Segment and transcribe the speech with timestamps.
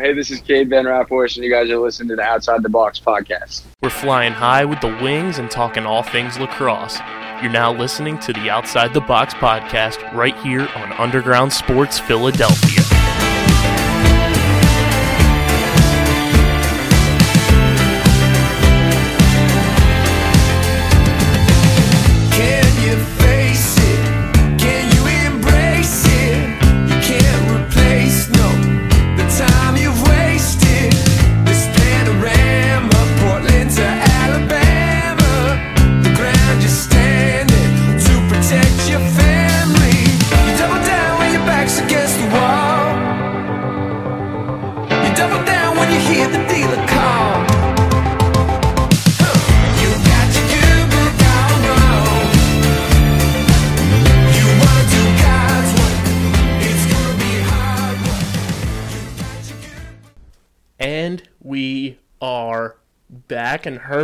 [0.00, 2.70] Hey, this is Cade Van Raaphorst, and you guys are listening to the Outside the
[2.70, 3.64] Box podcast.
[3.82, 6.98] We're flying high with the wings and talking all things lacrosse.
[7.42, 12.79] You're now listening to the Outside the Box podcast right here on Underground Sports Philadelphia.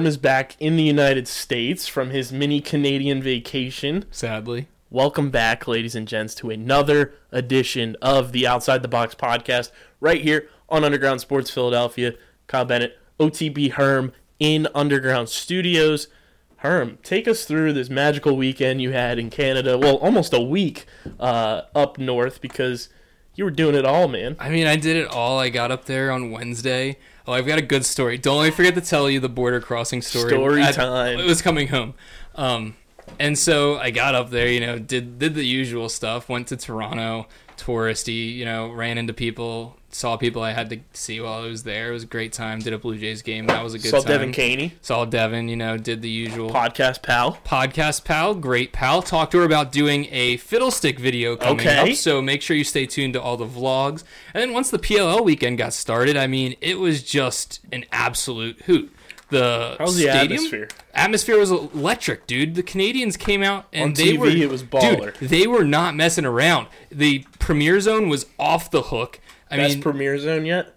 [0.05, 4.05] Is back in the United States from his mini Canadian vacation.
[4.11, 4.69] Sadly.
[4.91, 10.21] Welcome back, ladies and gents, to another edition of the Outside the Box podcast right
[10.21, 12.15] here on Underground Sports Philadelphia.
[12.47, 16.09] Kyle Bennett, OTB Herm in Underground Studios.
[16.57, 19.79] Herm, take us through this magical weekend you had in Canada.
[19.79, 20.85] Well, almost a week
[21.19, 22.89] uh, up north because
[23.35, 24.37] you were doing it all, man.
[24.41, 25.39] I mean, I did it all.
[25.39, 26.99] I got up there on Wednesday.
[27.27, 28.19] Oh, I've got a good story.
[28.19, 30.31] Don't let me forget to tell you the border crossing story.
[30.31, 31.19] Story At- time.
[31.19, 31.95] It was coming home.
[32.37, 32.77] Um,
[33.19, 36.29] and so I got up there, you know, did did the usual stuff.
[36.29, 37.27] Went to Toronto,
[37.59, 41.63] touristy, you know, ran into people, saw people I had to see while I was
[41.63, 41.91] there.
[41.91, 42.59] It was a great time.
[42.61, 43.47] Did a Blue Jays game.
[43.47, 44.09] That was a good Saw time.
[44.09, 46.51] Devin Caney, Saw Devin, you know, did the usual.
[46.51, 47.39] podcast pal.
[47.45, 49.03] podcast pal, great pal.
[49.03, 51.93] Talked to her about doing a fiddlestick video coming Okay.
[51.93, 54.03] up, so make sure you stay tuned to all the vlogs.
[54.35, 58.61] And then once the PLL weekend got started, I mean, it was just an absolute
[58.63, 58.93] hoot.
[59.29, 60.69] The How's the stadium atmosphere?
[60.95, 62.55] atmosphere was electric, dude.
[62.55, 65.19] The Canadians came out and On they TV, were it was baller.
[65.19, 66.69] Dude, they were not messing around.
[66.91, 69.19] The Premier zone was off the hook.
[69.51, 70.75] I Best mean, premiere zone yet?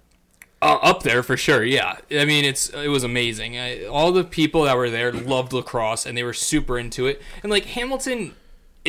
[0.62, 1.64] uh, up there for sure.
[1.64, 3.58] Yeah, I mean it's it was amazing.
[3.58, 7.22] I, all the people that were there loved lacrosse and they were super into it.
[7.44, 8.36] And like Hamilton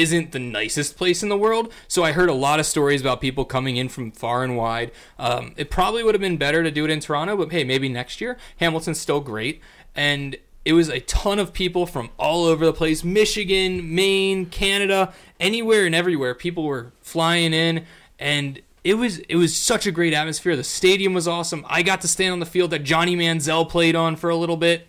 [0.01, 3.21] isn't the nicest place in the world, so I heard a lot of stories about
[3.21, 4.91] people coming in from far and wide.
[5.19, 7.89] Um, it probably would have been better to do it in Toronto, but hey, maybe
[7.89, 8.37] next year.
[8.59, 9.61] Hamilton's still great,
[9.95, 15.13] and it was a ton of people from all over the place Michigan, Maine, Canada,
[15.39, 16.35] anywhere and everywhere.
[16.35, 17.85] People were flying in,
[18.19, 20.57] and it was it was such a great atmosphere.
[20.57, 21.65] The stadium was awesome.
[21.69, 24.57] I got to stand on the field that Johnny Manziel played on for a little
[24.57, 24.87] bit,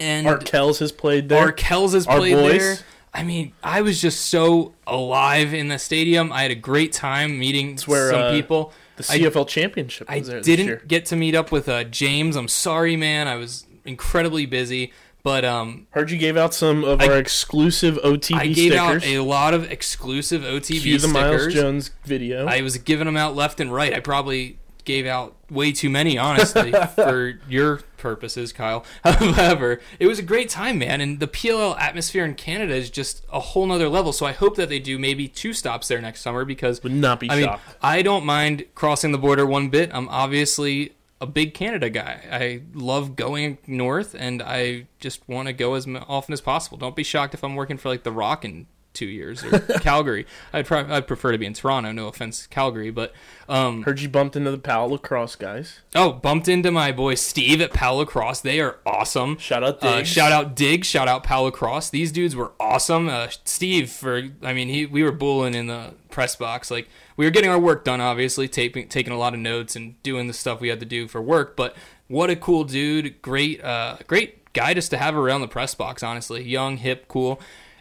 [0.00, 1.52] and Arkells has played there.
[1.52, 2.58] Arkells has Our played boys.
[2.58, 2.76] there.
[3.14, 6.32] I mean, I was just so alive in the stadium.
[6.32, 8.72] I had a great time meeting where, some uh, people.
[8.96, 10.56] the I- CFL championship I was there this year.
[10.56, 12.36] didn't get to meet up with uh, James.
[12.36, 13.26] I'm sorry, man.
[13.26, 14.92] I was incredibly busy,
[15.22, 19.02] but um, Heard you gave out some of I- our exclusive OTB I gave stickers.
[19.02, 21.54] out a lot of exclusive OTB Cue the Miles stickers.
[21.54, 22.46] Jones video.
[22.46, 23.94] I was giving them out left and right.
[23.94, 28.86] I probably gave out way too many, honestly, for your purposes, Kyle.
[29.04, 33.22] However, it was a great time, man, and the PLL atmosphere in Canada is just
[33.30, 34.14] a whole nother level.
[34.14, 37.20] So I hope that they do maybe two stops there next summer because Would not
[37.20, 37.50] be I mean.
[37.82, 39.90] I don't mind crossing the border one bit.
[39.92, 42.22] I'm obviously a big Canada guy.
[42.32, 46.78] I love going north, and I just want to go as often as possible.
[46.78, 50.26] Don't be shocked if I'm working for like The Rock in two years or Calgary.
[50.52, 51.92] I'd, pro- I'd prefer to be in Toronto.
[51.92, 53.12] No offense, Calgary, but
[53.48, 55.80] um, Heard you bumped into the Pal Lacrosse guys.
[55.94, 58.40] oh, bumped into my boy Steve at Pal Lacrosse.
[58.40, 59.38] They are awesome.
[59.38, 60.08] Shout out Uh, Diggs.
[60.08, 61.90] shout out Dig, shout out Pal Lacrosse.
[61.90, 63.08] These dudes were awesome.
[63.08, 66.70] Uh, Steve, for I mean, he we were bulling in the press box.
[66.70, 70.02] Like we were getting our work done, obviously, taking taking a lot of notes and
[70.02, 71.56] doing the stuff we had to do for work.
[71.56, 71.76] But
[72.08, 73.20] what a cool dude!
[73.22, 76.02] Great, uh, great guy just to have around the press box.
[76.02, 77.40] Honestly, young, hip, cool.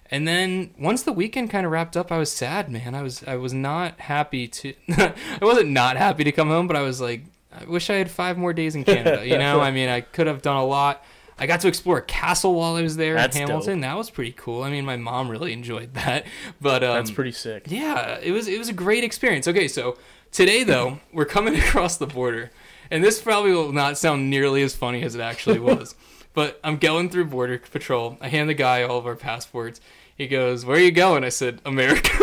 [0.09, 2.95] And then once the weekend kind of wrapped up, I was sad, man.
[2.95, 4.73] I was I was not happy to.
[4.97, 8.09] I wasn't not happy to come home, but I was like, I wish I had
[8.09, 9.25] five more days in Canada.
[9.27, 11.03] You know, I mean, I could have done a lot.
[11.39, 13.81] I got to explore a castle while I was there That's in Hamilton.
[13.81, 14.63] That was pretty cool.
[14.63, 16.25] I mean, my mom really enjoyed that.
[16.61, 17.65] But um, That's pretty sick.
[17.67, 19.47] yeah, it was it was a great experience.
[19.47, 19.97] Okay, so
[20.31, 22.51] today though, we're coming across the border,
[22.89, 25.93] and this probably will not sound nearly as funny as it actually was.
[26.37, 28.15] But I'm going through border patrol.
[28.21, 29.81] I hand the guy all of our passports.
[30.15, 32.11] He goes, "Where are you going?" I said, "America."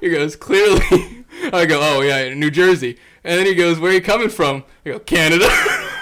[0.00, 3.94] he goes, "Clearly." I go, "Oh yeah, New Jersey." And then he goes, "Where are
[3.94, 5.48] you coming from?" I go, "Canada."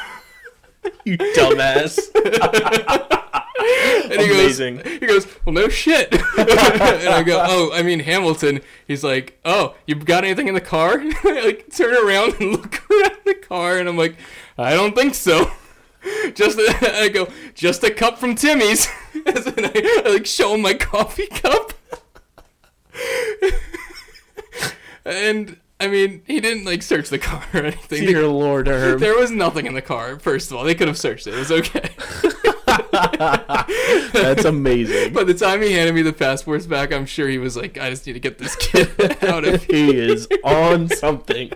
[1.06, 1.98] You dumbass.
[4.04, 4.76] And he Amazing.
[4.76, 6.12] goes, he goes, well, no shit.
[6.12, 8.60] and I go, oh, I mean Hamilton.
[8.86, 11.00] He's like, oh, you got anything in the car?
[11.00, 14.16] I like turn around and look around the car, and I'm like,
[14.58, 15.50] I don't think so.
[16.34, 18.88] Just a, I go, just a cup from Timmy's.
[19.14, 21.72] and I, I like show him my coffee cup.
[25.04, 28.06] and I mean, he didn't like search the car or anything.
[28.06, 29.00] Dear Lord, Herb.
[29.00, 30.18] There was nothing in the car.
[30.18, 31.34] First of all, they could have searched it.
[31.34, 31.90] It was okay.
[34.12, 35.12] That's amazing.
[35.12, 37.90] By the time he handed me the passports back, I'm sure he was like, "I
[37.90, 38.90] just need to get this kid
[39.24, 41.52] out of here." he is on something.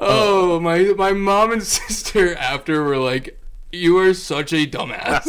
[0.00, 3.39] Oh, my my mom and sister after were like,
[3.72, 5.26] "You are such a dumbass."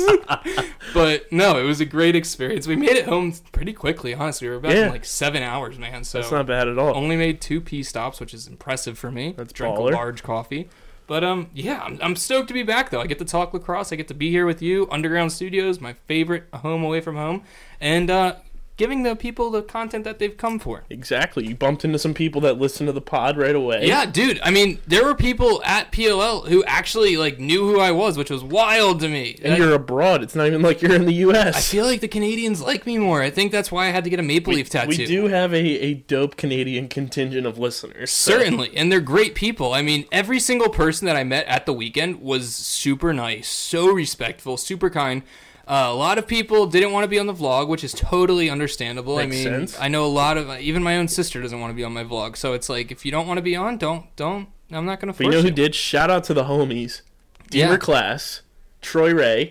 [0.94, 2.68] but no, it was a great experience.
[2.68, 4.14] We made it home pretty quickly.
[4.14, 4.86] Honestly, we were back Yeah.
[4.88, 6.04] in like seven hours, man.
[6.04, 6.96] So That's not bad at all.
[6.96, 9.34] only made two pee stops, which is impressive for me.
[9.38, 9.92] That's Drank baller.
[9.92, 10.70] a large coffee.
[11.08, 13.02] But um, yeah, I'm, I'm stoked to be back though.
[13.02, 13.92] I get to talk lacrosse.
[13.92, 14.88] I get to be here with you.
[14.92, 17.44] Underground Studios, my favorite home away from home,
[17.82, 18.36] and uh,
[18.82, 20.84] giving the people the content that they've come for.
[20.90, 21.46] Exactly.
[21.46, 23.86] You bumped into some people that listen to the pod right away.
[23.86, 24.40] Yeah, dude.
[24.42, 28.32] I mean, there were people at PLL who actually like knew who I was, which
[28.32, 29.40] was wild to me.
[29.44, 30.24] And I- you're abroad.
[30.24, 31.56] It's not even like you're in the U.S.
[31.56, 33.22] I feel like the Canadians like me more.
[33.22, 34.88] I think that's why I had to get a maple leaf tattoo.
[34.90, 38.10] We do have a, a dope Canadian contingent of listeners.
[38.12, 39.74] so- Certainly, and they're great people.
[39.74, 43.92] I mean, every single person that I met at the weekend was super nice, so
[43.92, 45.22] respectful, super kind.
[45.72, 48.50] Uh, a lot of people didn't want to be on the vlog, which is totally
[48.50, 49.18] understandable.
[49.18, 49.80] I mean, sense.
[49.80, 52.04] I know a lot of even my own sister doesn't want to be on my
[52.04, 54.50] vlog, so it's like if you don't want to be on, don't don't.
[54.70, 55.44] I'm not gonna But you know you.
[55.44, 55.74] who did?
[55.74, 57.02] Shout out to the homies.
[57.50, 57.78] Deemer Yeah.
[57.78, 58.42] Class,
[58.82, 59.46] Troy Reh.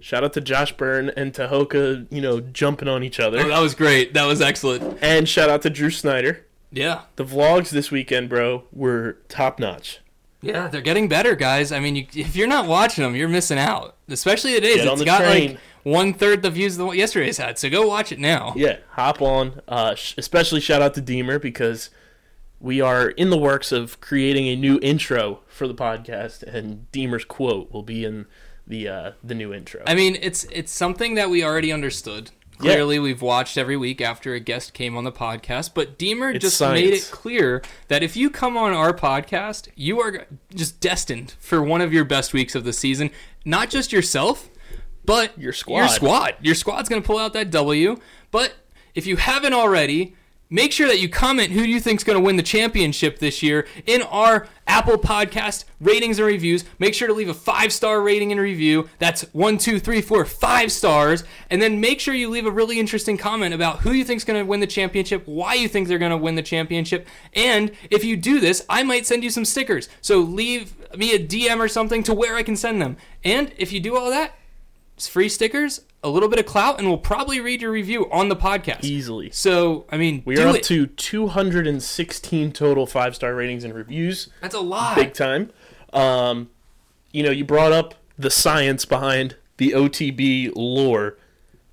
[0.00, 3.38] Shout out to Josh Byrne and Tahoka, you know, jumping on each other.
[3.38, 4.12] Oh, that was great.
[4.12, 4.98] That was excellent.
[5.00, 6.44] And shout out to Drew Snyder.
[6.72, 7.02] Yeah.
[7.16, 10.00] The vlogs this weekend, bro, were top notch.
[10.44, 11.72] Yeah, they're getting better, guys.
[11.72, 13.96] I mean, you, if you're not watching them, you're missing out.
[14.08, 14.76] Especially today's.
[14.76, 15.50] Get on It's the got train.
[15.52, 17.58] like one third the views the yesterday's had.
[17.58, 18.52] So go watch it now.
[18.56, 19.60] Yeah, hop on.
[19.68, 21.90] Uh, sh- especially shout out to Deemer because
[22.60, 27.24] we are in the works of creating a new intro for the podcast, and Deemer's
[27.24, 28.26] quote will be in
[28.66, 29.82] the uh, the new intro.
[29.86, 32.30] I mean, it's it's something that we already understood.
[32.58, 36.44] Clearly, we've watched every week after a guest came on the podcast, but Deemer It's
[36.44, 41.34] just made it clear that if you come on our podcast, you are just destined
[41.38, 43.10] for one of your best weeks of the season.
[43.44, 44.48] Not just yourself,
[45.04, 45.78] but Your squad.
[45.78, 46.34] Your squad.
[46.40, 47.98] Your squad's going to pull out that W.
[48.30, 48.54] But
[48.94, 50.14] if you haven't already,
[50.50, 53.42] make sure that you comment who do you think's going to win the championship this
[53.42, 56.64] year in our Apple Podcast ratings and reviews.
[56.78, 58.88] Make sure to leave a five star rating and review.
[58.98, 61.24] That's one, two, three, four, five stars.
[61.50, 64.42] And then make sure you leave a really interesting comment about who you think's going
[64.42, 67.06] to win the championship, why you think they're going to win the championship.
[67.34, 69.88] And if you do this, I might send you some stickers.
[70.00, 72.96] So leave me a DM or something to where I can send them.
[73.22, 74.38] And if you do all that,
[74.96, 78.28] it's free stickers, a little bit of clout, and we'll probably read your review on
[78.28, 78.84] the podcast.
[78.84, 79.30] Easily.
[79.30, 80.62] So, I mean, We are up it.
[80.64, 84.28] to 216 total five star ratings and reviews.
[84.40, 84.96] That's a lot.
[84.96, 85.50] Big time.
[85.92, 86.50] Um,
[87.10, 91.16] you know, you brought up the science behind the OTB lore.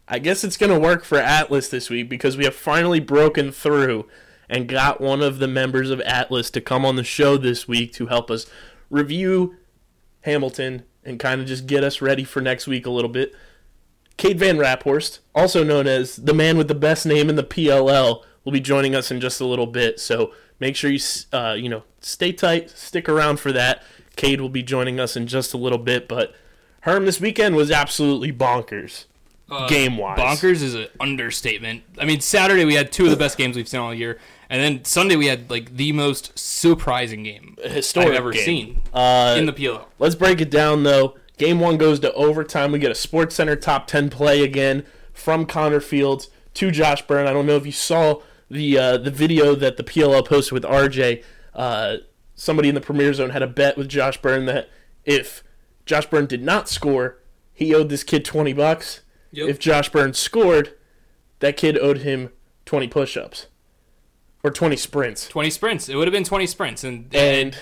[0.07, 3.51] I guess it's going to work for Atlas this week because we have finally broken
[3.51, 4.07] through
[4.49, 7.93] and got one of the members of Atlas to come on the show this week
[7.93, 8.45] to help us
[8.89, 9.55] review
[10.21, 13.33] Hamilton and kind of just get us ready for next week a little bit.
[14.17, 18.23] Cade Van Raaphorst, also known as the man with the best name in the PLL,
[18.43, 19.99] will be joining us in just a little bit.
[19.99, 20.99] So make sure you
[21.33, 23.83] uh, you know stay tight, stick around for that.
[24.15, 26.35] Cade will be joining us in just a little bit, but
[26.81, 29.05] Herm this weekend was absolutely bonkers,
[29.69, 30.19] game wise.
[30.19, 31.83] Uh, Bonkers is an understatement.
[31.97, 34.61] I mean, Saturday we had two of the best games we've seen all year, and
[34.61, 38.43] then Sunday we had like the most surprising game historic I've ever game.
[38.45, 39.85] seen Uh, in the PLL.
[39.99, 41.15] Let's break it down though.
[41.41, 42.71] Game one goes to overtime.
[42.71, 47.25] We get a Sports Center top ten play again from Connor Fields to Josh Byrne.
[47.25, 50.61] I don't know if you saw the uh, the video that the PLL posted with
[50.61, 51.23] RJ.
[51.55, 51.97] Uh,
[52.35, 54.69] somebody in the Premier Zone had a bet with Josh Byrne that
[55.03, 55.43] if
[55.87, 57.17] Josh Byrne did not score,
[57.51, 59.01] he owed this kid twenty bucks.
[59.31, 59.49] Yep.
[59.49, 60.77] If Josh Byrne scored,
[61.39, 62.29] that kid owed him
[62.67, 63.47] twenty push-ups
[64.43, 65.27] or twenty sprints.
[65.27, 65.89] Twenty sprints.
[65.89, 67.57] It would have been twenty sprints, and And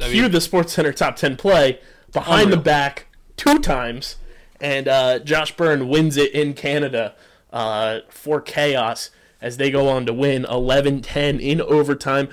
[0.00, 1.78] I cue the Sports Center top 10 play
[2.10, 4.16] behind the back two times.
[4.60, 7.14] And uh, Josh Byrne wins it in Canada
[7.52, 9.10] uh, for Chaos
[9.40, 12.28] as they go on to win 11 10 in overtime.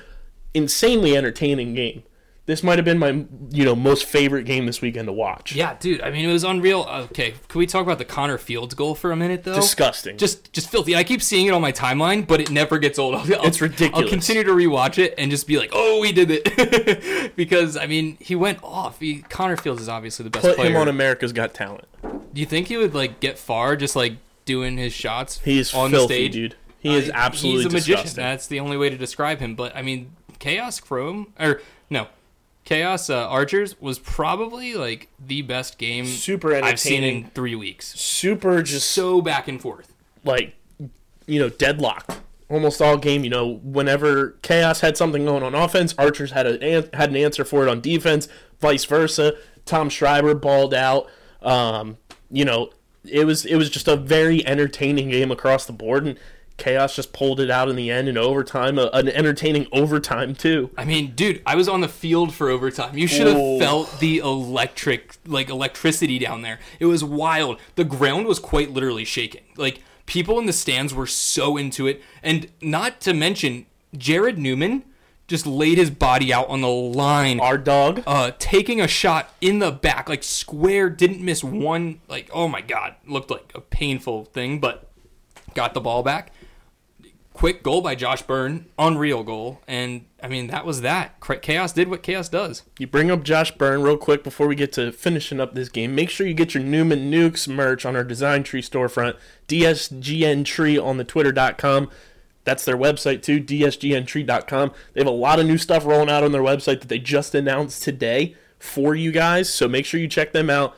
[0.53, 2.03] Insanely entertaining game.
[2.49, 3.09] This might have been my
[3.51, 5.53] you know most favorite game this weekend to watch.
[5.53, 6.01] yeah, dude.
[6.01, 6.81] I mean, it was unreal.
[7.11, 9.53] Okay, can we talk about the Connor Fields goal for a minute, though?
[9.53, 10.17] Disgusting.
[10.17, 10.95] just just filthy.
[10.95, 13.13] I keep seeing it on my timeline, but it never gets old.
[13.13, 14.03] I'll, I'll- It's ridiculous.
[14.03, 17.85] I'll continue to rewatch it and just be like, "Oh, we did it," because I
[17.85, 18.99] mean, he went off.
[18.99, 20.71] He, Connor Fields is obviously the best put player.
[20.71, 21.85] him on America's Got Talent.
[22.33, 24.13] Do you think he would like get far just like
[24.45, 26.33] doing his shots He is on filthy, the stage?
[26.33, 26.55] dude.
[26.79, 27.95] He is Uh, absolutely He's a magician.
[27.97, 28.23] disgusting.
[28.23, 29.53] That's the only way to describe him.
[29.53, 32.07] But I mean, Chaos Chrome or no,
[32.69, 37.99] Chaos uh, Archers was probably like the best game Super I've seen in three weeks.
[37.99, 39.91] Super just So back and forth.
[40.23, 40.55] like
[41.25, 45.93] you know deadlocked almost all game you know whenever chaos had something going on offense
[45.97, 48.27] archers had a an- had an answer for it on defense
[48.59, 49.33] vice versa
[49.65, 51.07] tom schreiber balled out
[51.43, 51.97] um,
[52.31, 52.71] you know
[53.05, 56.19] it was it was just a very entertaining game across the board and
[56.59, 60.69] chaos just pulled it out in the end in overtime a, an entertaining overtime too
[60.77, 62.97] I mean, dude, I was on the field for overtime.
[62.97, 66.59] You should have felt the electric, like electricity down there.
[66.79, 67.59] It was wild.
[67.75, 69.43] The ground was quite literally shaking.
[69.57, 74.83] Like people in the stands were so into it, and not to mention Jarrod Neumann
[75.27, 77.39] just laid his body out on the line.
[77.39, 82.01] our dog Uh, taking a shot in the back, like square, didn't miss one.
[82.07, 84.89] Like, oh my god, looked like a painful thing, but
[85.53, 86.31] got the ball back.
[87.39, 91.21] Quick goal by Josh Byrne, unreal goal, and I mean that was that.
[91.41, 92.63] Chaos did what Chaos does.
[92.77, 95.95] You bring up Josh Byrne real quick before we get to finishing up this game.
[95.95, 99.15] Make sure you get your Neumann Nukes merch on our Design Tree storefront,
[99.47, 101.89] DSGN Tree on the Twitter.com.
[102.43, 104.73] That's their website too, DSGNtree.com.
[104.91, 107.33] They have a lot of new stuff rolling out on their website that they just
[107.33, 109.53] announced today for you guys.
[109.53, 110.75] So make sure you check them out.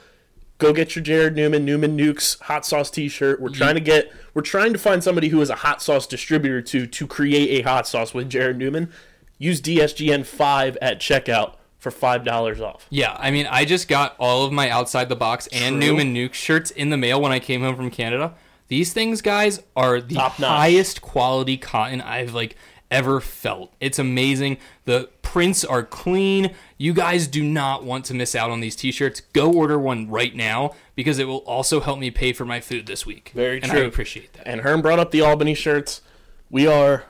[0.62, 3.42] Go get your Jarrod Neumann, Neumann Nukes hot sauce T-shirt.
[3.42, 6.62] We're trying to get, we're trying to find somebody who is a hot sauce distributor
[6.62, 8.92] to to create a hot sauce with Jarrod Neumann.
[9.40, 12.86] Use DSGN five at checkout for five dollars off.
[12.92, 15.94] Yeah, I mean, I just got all of my outside the box and True.
[15.98, 18.36] Neumann Nuke shirts in the mail when I came home from Canada.
[18.68, 20.48] These things, guys, are the Top notch.
[20.48, 22.56] highest quality cotton I've like
[22.92, 23.74] ever felt.
[23.80, 24.58] It's amazing.
[24.86, 26.54] The prints are clean.
[26.78, 29.22] You guys do not want to miss out on these t-shirts.
[29.34, 32.86] Go order one right now because it will also help me pay for my food
[32.86, 33.32] this week.
[33.34, 33.82] Very and true.
[33.82, 34.48] I appreciate that.
[34.48, 36.02] And Herm brought up the Albany shirts.
[36.50, 37.06] We are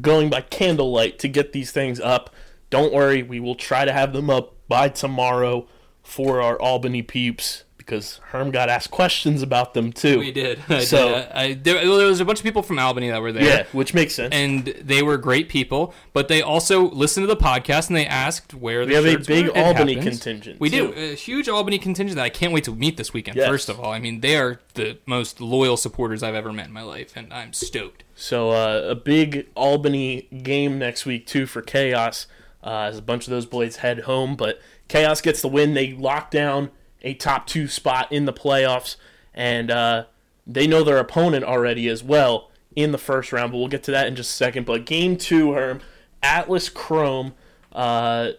[0.00, 2.32] going by candlelight to get these things up.
[2.70, 5.66] Don't worry, we will try to have them up by tomorrow
[6.02, 10.18] for our Albany peeps because Herm got asked questions about them too.
[10.18, 10.58] We did.
[10.68, 11.28] I So- did.
[11.32, 13.44] I, there, well, there was a bunch of people from Albany that were there.
[13.44, 14.34] Yeah, which makes sense.
[14.34, 15.94] and they were great people.
[16.12, 19.18] But they also listened to the podcast and they asked where the we have a
[19.24, 19.48] big.
[19.50, 20.20] Albany happens.
[20.20, 20.58] contingent.
[20.60, 20.88] We too.
[20.88, 23.36] do a huge Albany contingent that I can't wait to meet this weekend.
[23.36, 23.46] Yes.
[23.48, 26.72] First of all, I mean they are the most loyal supporters I've ever met in
[26.72, 28.02] my life, and I'm stoked.
[28.16, 32.26] So uh, a big Albany game next week too for Chaos,
[32.64, 34.34] uh, as a bunch of those boys head home.
[34.34, 35.74] But Chaos gets the win.
[35.74, 36.70] They lock down
[37.06, 38.96] a top two spot in the playoffs,
[39.32, 40.04] and uh,
[40.46, 43.52] they know their opponent already as well in the first round.
[43.52, 44.66] But we'll get to that in just a second.
[44.66, 45.80] But game two, Herm,
[46.22, 47.32] Atlas Chrome.
[47.72, 48.32] Uh,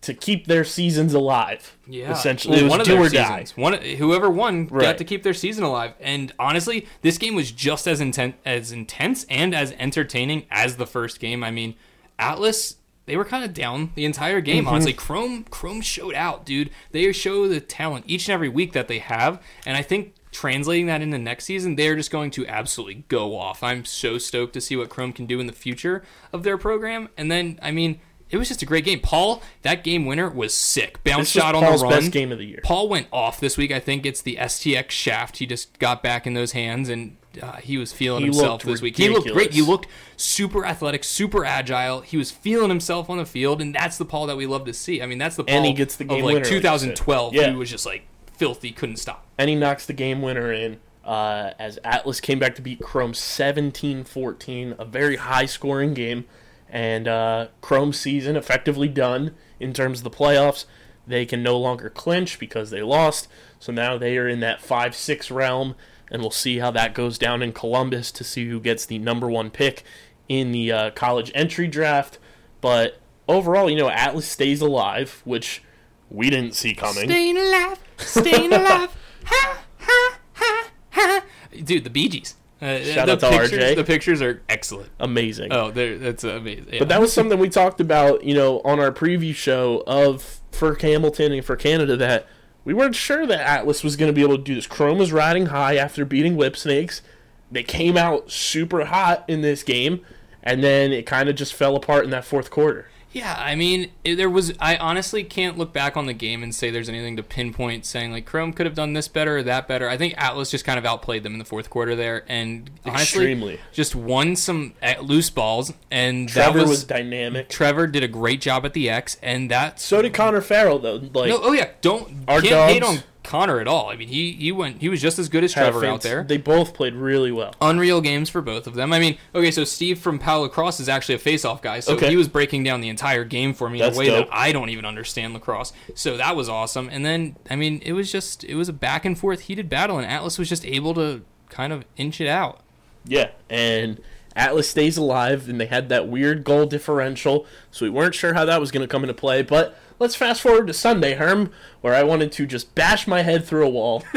[0.00, 3.44] to keep their seasons alive, Yeah, essentially, it was one of do or die.
[3.44, 3.56] seasons.
[3.56, 4.82] One, whoever won Right.
[4.82, 5.92] got to keep their season alive.
[6.00, 10.86] And honestly, this game was just as intense, as intense and as entertaining as the
[10.88, 11.44] first game.
[11.44, 11.76] I mean,
[12.18, 12.78] Atlas.
[13.12, 14.64] They were kind of down the entire game.
[14.64, 14.72] Mm-hmm.
[14.72, 16.70] Honestly, Chrome Chrome showed out, dude.
[16.92, 20.86] They show the talent each and every week that they have, and I think translating
[20.86, 23.62] that into next season, they're just going to absolutely go off.
[23.62, 26.02] I'm so stoked to see what Chrome can do in the future
[26.32, 27.10] of their program.
[27.18, 28.00] And then, I mean,
[28.30, 29.00] it was just a great game.
[29.00, 31.04] Paul, that game winner was sick.
[31.04, 32.00] Bounce This shot on Paul's the run.
[32.00, 32.60] best game of the year.
[32.64, 33.70] Paul went off this week.
[33.70, 35.36] I think it's the STX shaft.
[35.36, 38.82] He just got back in those hands and uh, he was feeling He himself this
[38.82, 38.96] week.
[38.96, 39.52] He looked great.
[39.52, 39.86] He looked
[40.16, 42.00] super athletic, super agile.
[42.00, 44.74] He was feeling himself on the field, and that's the Paul that we love to
[44.74, 45.00] see.
[45.00, 47.34] I mean, that's the Paul And he gets the game of like winner, like 2012.
[47.34, 47.50] Yeah.
[47.50, 48.04] He was just like
[48.36, 49.26] filthy, couldn't stop.
[49.38, 53.12] and he knocks the game winner in uh, as Atlas came back to beat Chrome
[53.12, 56.24] 17-14, a very high scoring game,
[56.68, 60.64] and uh, Chrome's season effectively done in terms of the playoffs.
[61.06, 63.26] They can no longer clinch because they lost,
[63.58, 65.74] so now they are in that five six realm,
[66.12, 69.28] and we'll see how that goes down in Columbus to see who gets the number
[69.28, 69.82] one pick
[70.28, 72.18] in the uh, college entry draft.
[72.60, 75.62] But overall, you know, Atlas stays alive, which
[76.10, 77.08] we didn't see coming.
[77.08, 78.94] Staying alive, staying alive.
[79.24, 81.24] ha, ha, ha, ha.
[81.64, 82.36] Dude, the Bee Gees.
[82.60, 83.76] Uh, Shout the out to pictures, RJ.
[83.76, 84.90] The pictures are excellent.
[85.00, 85.52] Amazing.
[85.52, 86.74] Oh, they're, that's amazing.
[86.74, 86.78] Yeah.
[86.78, 90.76] But that was something we talked about, you know, on our preview show of for
[90.76, 92.28] Hamilton and for Canada that
[92.64, 94.66] we weren't sure that Atlas was going to be able to do this.
[94.66, 97.02] Chrome was riding high after beating Whip Snakes.
[97.50, 100.04] They came out super hot in this game,
[100.42, 102.86] and then it kind of just fell apart in that fourth quarter.
[103.12, 104.54] Yeah, I mean, there was.
[104.58, 108.10] I honestly can't look back on the game and say there's anything to pinpoint saying
[108.10, 109.88] like Chrome could have done this better or that better.
[109.88, 113.02] I think Atlas just kind of outplayed them in the fourth quarter there, and honestly,
[113.02, 113.60] Extremely.
[113.72, 115.74] just won some uh, loose balls.
[115.90, 117.50] And Trevor that was, was, dynamic.
[117.50, 119.78] Trevor did a great job at the X, and that.
[119.78, 120.96] So did Connor Farrell, though.
[120.96, 123.88] Like no, oh yeah, don't Our can't hate on Connor at all.
[123.90, 126.24] I mean, he he went he was just as good as Had Trevor out there.
[126.24, 127.54] They both played really well.
[127.60, 128.92] Unreal games for both of them.
[128.92, 132.10] I mean, okay, so Steve from Pal Lacrosse is actually a face-off guy, so Okay.
[132.10, 134.28] he was breaking down the entire game for me in a way dope.
[134.28, 135.72] that I don't even understand lacrosse.
[135.94, 136.88] So that was awesome.
[136.90, 139.98] And then, I mean, it was just it was a back and forth heated battle,
[139.98, 142.60] and Atlas was just able to kind of inch it out.
[143.04, 144.00] Yeah, and
[144.34, 148.44] Atlas stays alive, and they had that weird goal differential, so we weren't sure how
[148.46, 149.42] that was going to come into play.
[149.42, 153.44] But let's fast forward to Sunday, Herm, where I wanted to just bash my head
[153.44, 154.02] through a wall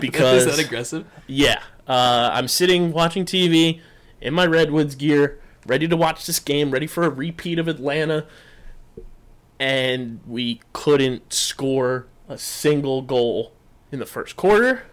[0.00, 1.06] because is that aggressive?
[1.26, 3.80] yeah, uh, I'm sitting watching TV
[4.20, 8.26] in my Redwoods gear, ready to watch this game, ready for a repeat of Atlanta,
[9.58, 13.52] and we couldn't score a single goal
[13.92, 14.84] in the first quarter.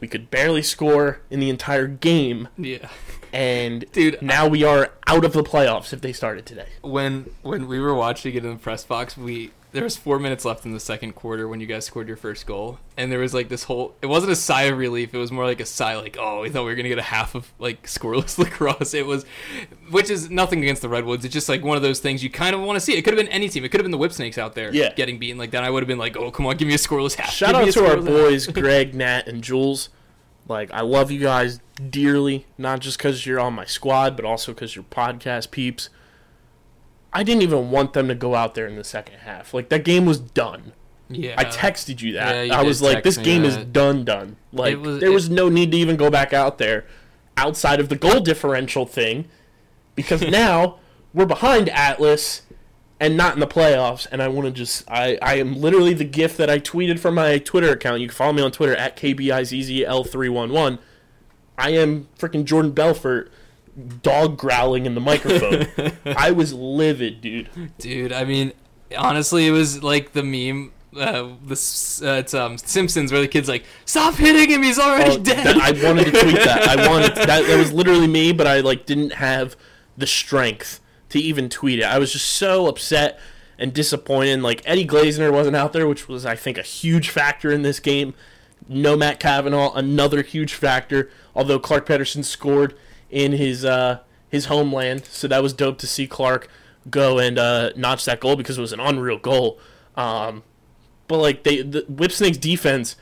[0.00, 2.88] We could barely score in the entire game, Yeah.
[3.36, 6.68] and Dude, now we are out of the playoffs if they started today.
[6.82, 10.46] when when we were watching it in the press box, we there was four minutes
[10.46, 13.34] left in the second quarter when you guys scored your first goal, and there was
[13.34, 13.94] like this whole.
[14.00, 15.12] It wasn't a sigh of relief.
[15.12, 17.02] It was more like a sigh, like oh, we thought we were gonna get a
[17.02, 18.94] half of like scoreless lacrosse.
[18.94, 19.26] It was,
[19.90, 21.26] which is nothing against the Redwoods.
[21.26, 22.94] It's just like one of those things you kind of want to see.
[22.96, 23.64] It could have been any team.
[23.64, 24.94] It could have been the Whipsnakes out there, Yeah.
[24.94, 25.62] getting beaten like that.
[25.62, 27.30] I would have been like, oh, come on, give me a scoreless half.
[27.30, 29.90] Shout Give out to our scoreless half." boys, Greg, Nat, and Jules.
[30.48, 31.60] Like, I love you guys
[31.90, 35.88] dearly, not just because you're on my squad, but also because you're podcast peeps.
[37.12, 39.52] I didn't even want them to go out there in the second half.
[39.54, 40.72] Like, that game was done.
[41.08, 42.34] Yeah, I texted you that.
[42.34, 44.36] yeah, you I was like, this game is done, done.
[44.52, 46.84] Like, was- there it- was no need to even go back out there
[47.36, 49.28] outside of the goal differential thing
[49.94, 50.78] because now
[51.14, 52.42] we're behind Atlas
[52.98, 54.06] and not in the playoffs.
[54.10, 57.14] And I want to just, I, I am literally the gift that I tweeted from
[57.14, 58.00] my Twitter account.
[58.00, 60.78] You can follow me on Twitter at KBIZZL311.
[61.58, 63.30] I am freaking Jordan Belfort
[64.02, 65.66] dog growling in the microphone.
[66.16, 67.48] I was livid, dude.
[67.78, 68.52] Dude, I mean,
[68.96, 70.72] honestly, it was like the meme.
[70.96, 74.62] Uh, this uh, it's um Simpsons where the kid's like, "Stop hitting him!
[74.62, 76.66] He's already Oh, dead." that- I wanted to tweet that.
[76.78, 77.26] I wanted that.
[77.26, 79.56] That was literally me, but I like didn't have
[79.98, 81.84] the strength to even tweet it.
[81.84, 83.18] I was just so upset
[83.58, 84.42] and disappointed.
[84.42, 87.80] Like Eddie Glazner wasn't out there, which was I think a huge factor in this
[87.80, 88.14] game.
[88.68, 91.10] No Matt Kavanagh, another huge factor.
[91.34, 92.76] Although Clark Pedersen scored
[93.10, 96.48] in his uh, his homeland, so that was dope to see Clark
[96.90, 99.58] go and uh, notch that goal because it was an unreal goal.
[99.96, 100.42] Um,
[101.08, 102.96] but like they, the Whipsnake's defense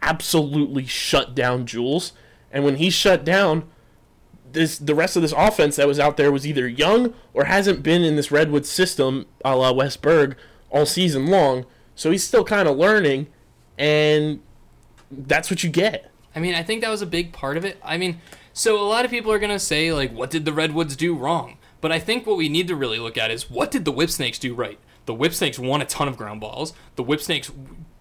[0.00, 2.12] absolutely shut down Jules.
[2.50, 3.70] And when he shut down,
[4.52, 7.82] this the rest of this offense that was out there was either young or hasn't
[7.82, 10.36] been in this Redwood system a la Wes Berg
[10.70, 11.66] all season long.
[11.94, 13.26] So he's still kind of learning,
[13.78, 14.40] and
[15.10, 16.10] that's what you get.
[16.34, 17.78] I mean, I think that was a big part of it.
[17.84, 18.20] I mean,
[18.52, 21.58] so a lot of people are gonna say like, "What did the Redwoods do wrong?"
[21.80, 24.38] But I think what we need to really look at is what did the Whipsnakes
[24.38, 24.78] do right?
[25.06, 26.72] The Whipsnakes won a ton of ground balls.
[26.94, 27.50] The Whipsnakes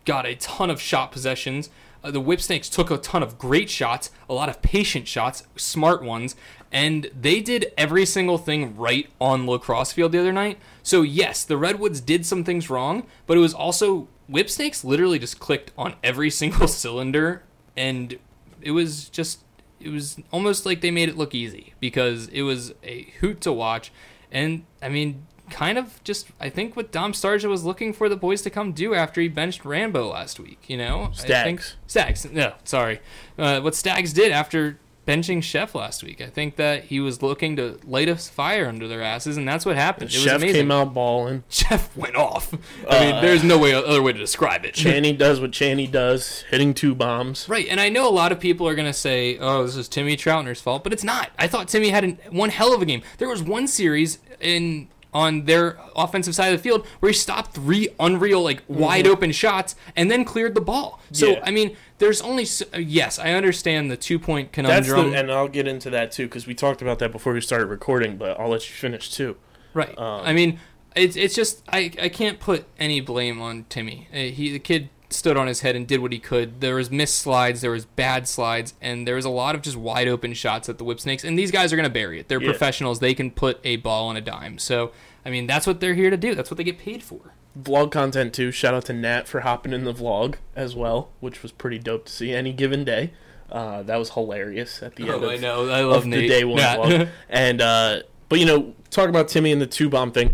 [0.06, 1.70] got a ton of shot possessions.
[2.04, 6.04] Uh, the Whipsnakes took a ton of great shots, a lot of patient shots, smart
[6.04, 6.36] ones,
[6.72, 10.58] and they did every single thing right on lacrosse field the other night.
[10.84, 15.40] So yes, the Redwoods did some things wrong, but it was also Whipsnakes literally just
[15.40, 17.44] clicked on every single cylinder,
[17.76, 18.18] and
[18.62, 19.44] it was just
[19.80, 23.52] it was almost like they made it look easy because it was a hoot to
[23.54, 23.92] watch,
[24.32, 25.28] and I mean.
[25.52, 28.72] Kind of just, I think what Dom Starsia was looking for the boys to come
[28.72, 30.60] do after he benched Rambo last week.
[30.68, 31.76] You know, I think- Stags.
[31.88, 32.32] Stags.
[32.32, 33.00] No, sorry.
[33.38, 36.22] Uh, what Stags did after benching Chef last week.
[36.22, 39.66] I think that he was looking to light a fire under their asses, and that's
[39.66, 40.12] what happened.
[40.12, 40.56] It was Chef amazing.
[40.62, 41.44] came out balling.
[41.50, 42.54] Chef went off.
[42.88, 44.76] I mean, Uh, there's no way other way to describe it.
[44.76, 47.50] Chaney does what Chaney does, hitting two bombs.
[47.50, 50.16] Right, and I know a lot of people are gonna say, "Oh, this is Timmy
[50.16, 51.32] Troutner's fault," but it's not.
[51.38, 53.02] I thought Timmy had an, one hell of a game.
[53.18, 57.54] There was one series in on their offensive side of the field where he stopped
[57.54, 61.00] three unreal, like wide open shots and then cleared the ball.
[61.12, 61.34] So Mm-hmm.
[61.36, 61.43] Yeah.
[61.45, 65.12] I mean, there's only uh, yes, I understand the two point That's conundrum.
[65.12, 67.65] the, and I'll get into that too because we talked about that before we started
[67.67, 68.17] recording.
[68.17, 69.36] But I'll let you finish too.
[69.74, 69.97] Right.
[69.97, 70.60] Um, I mean,
[70.95, 74.08] it's it's just I I can't put any blame on Timmy.
[74.13, 76.62] Uh, He the kid stood on his head and did what he could.
[76.62, 79.78] There was missed slides, there was bad slides, and there was a lot of just
[79.78, 81.24] wide open shots at the Whipsnakes.
[81.24, 82.28] And these guys are going to bury it.
[82.28, 82.50] They're Yeah.
[82.50, 83.00] professionals.
[83.00, 84.58] They can put a ball on a dime.
[84.58, 84.91] So
[85.26, 86.34] I mean, that's what they're here to do.
[86.34, 87.19] That's what they get paid for.
[87.62, 88.52] Vlog content too.
[88.52, 92.06] Shout out to Nat for hopping in the vlog as well, which was pretty dope
[92.06, 92.32] to see.
[92.34, 93.12] Any given day,
[93.52, 95.12] uh, that was hilarious at the end.
[95.12, 95.69] Oh, of, I know.
[95.69, 96.78] I of love the day one Yeah.
[96.78, 97.10] vlog.
[97.30, 100.34] And uh, but you know, talk about Timmy and the two bomb thing.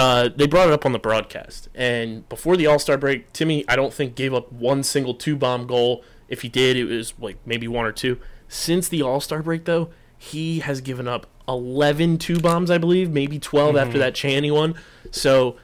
[0.00, 3.64] Uh, they brought it up on the broadcast, and before the All Star break, Timmy
[3.68, 6.02] I don't think gave up one single two bomb goal.
[6.28, 8.18] If he did, it was like maybe one or two.
[8.48, 13.10] Since the All Star break, though, he has given up 11 two bombs, I believe,
[13.10, 13.98] maybe 12 after Mm-hmm.
[13.98, 14.74] that Chaney one.
[15.10, 15.56] So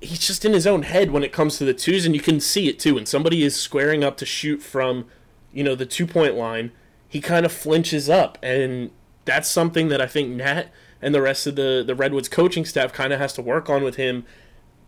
[0.00, 2.40] he's just in his own head when it comes to the twos, and you can
[2.40, 2.96] see it too.
[2.96, 5.06] When somebody is squaring up to shoot from,
[5.52, 6.72] you know, the two point line,
[7.08, 8.90] he kind of flinches up, and
[9.24, 12.92] that's something that I think Nat and the rest of the the Redwoods coaching staff
[12.92, 14.24] kind of has to work on with him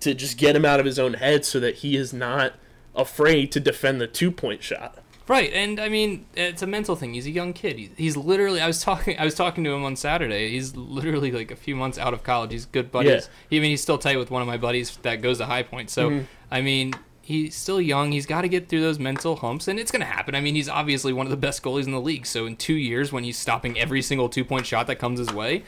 [0.01, 2.55] to just get him out of his own head so that he is not
[2.95, 4.99] afraid to defend the two point shot.
[5.29, 7.13] Right, and I mean, it's a mental thing.
[7.13, 7.79] He's a young kid.
[7.79, 8.63] He's, he's literally.
[8.63, 9.19] I was talking.
[9.19, 10.51] I was talking to him on Saturday.
[10.51, 12.53] He's literally like a few months out of college.
[12.53, 13.29] He's good buddies.
[13.53, 15.91] I mean, he's still tight with one of my buddies that goes to High Point.
[15.91, 16.25] So, mm-hmm.
[16.51, 18.13] I mean, he's still young.
[18.13, 20.35] He's got to get through those mental humps, and it's going to happen.
[20.35, 22.25] I mean, he's obviously one of the best goalies in the league.
[22.25, 25.31] So, in two years, when he's stopping every single two point shot that comes his
[25.31, 25.63] way,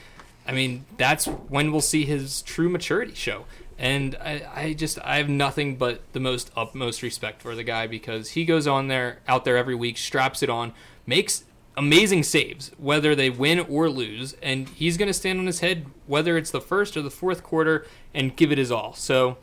[0.50, 3.44] I mean, that's when we'll see his true maturity show.
[3.78, 7.86] And I, I just I have nothing but the most utmost respect for the guy
[7.86, 10.72] because he goes on there out there every week, straps it on,
[11.06, 11.44] makes
[11.76, 16.36] amazing saves, whether they win or lose, and he's gonna stand on his head whether
[16.36, 18.92] it's the first or the fourth quarter and give it his all.
[18.94, 19.38] So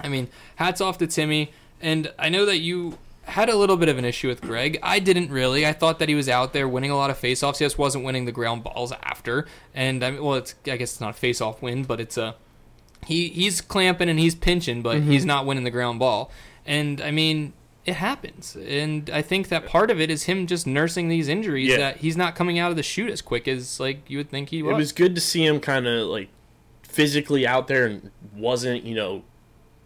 [0.00, 1.52] I mean, hats off to Timmy.
[1.80, 4.78] And I know that you had a little bit of an issue with Greg.
[4.82, 5.66] I didn't really.
[5.66, 7.58] I thought that he was out there winning a lot of faceoffs.
[7.58, 9.46] He just wasn't winning the ground balls after.
[9.74, 12.34] And I mean, well, it's I guess it's not a faceoff win, but it's a
[13.06, 15.10] he he's clamping and he's pinching, but Mm-hmm.
[15.10, 16.30] he's not winning the ground ball.
[16.66, 17.52] And I mean,
[17.84, 18.56] it happens.
[18.56, 21.78] And I think that part of it is him just nursing these injuries Yeah.
[21.78, 24.50] that he's not coming out of the shoot as quick as like you would think
[24.50, 24.72] he was.
[24.72, 26.28] It was good to see him kind of like
[26.82, 29.22] physically out there and wasn't, you know,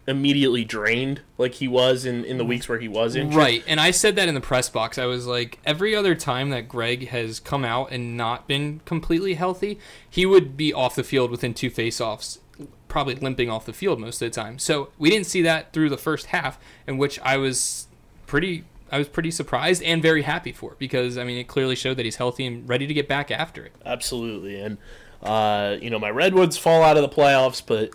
[0.07, 3.35] immediately drained like he was in, in the weeks where he was injured.
[3.35, 4.97] Right, and I said that in the press box.
[4.97, 9.33] I was like, every other time that Greg has come out and not been completely
[9.33, 9.77] healthy,
[10.09, 12.39] he would be off the field within two faceoffs,
[12.87, 14.57] probably limping off the field most of the time.
[14.57, 17.87] So we didn't see that through the first half, in which I was
[18.25, 18.63] pretty.
[18.89, 22.05] I was pretty surprised and very happy for because I mean it clearly showed that
[22.05, 23.73] he's healthy and ready to get back after it.
[23.85, 24.61] Absolutely.
[24.61, 24.77] And,
[25.21, 27.91] uh, you know, my Redwoods fall out of the playoffs, but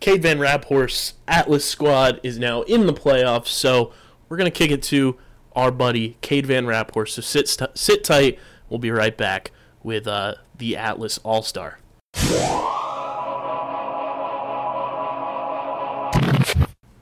[0.00, 3.48] Cade Van Raaphorst's Atlas squad is now in the playoffs.
[3.48, 3.92] So
[4.28, 5.16] we're going to kick it to
[5.54, 7.10] our buddy, Cade Van Raaphorst.
[7.10, 8.38] So sit, st- sit tight.
[8.68, 11.78] We'll be right back with uh, the Atlas All Star.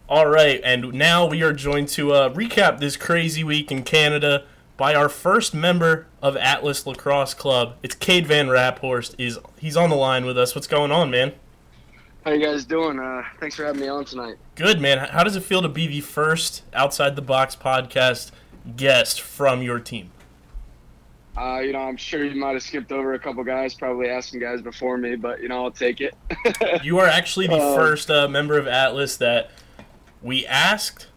[0.07, 4.44] All right, and now we are joined to uh, recap this crazy week in Canada
[4.76, 7.76] by our first member of Atlas Lacrosse Club.
[7.83, 9.14] It's Cade Van Raaphorst.
[9.18, 10.54] Is he's on the line with us?
[10.54, 11.33] What's going on, man?
[12.24, 12.98] How you guys doing?
[12.98, 14.37] Uh, thanks for having me on tonight.
[14.54, 14.98] Good, man.
[15.10, 18.30] How does it feel to be the first outside the box podcast
[18.76, 20.10] guest from your team?
[21.37, 24.30] Uh, you know, I'm sure you might have skipped over a couple guys, probably asked
[24.30, 26.14] some guys before me, but you know, I'll take it.
[26.82, 29.50] You are actually the Uh, first uh, member of Atlas that
[30.22, 31.08] we asked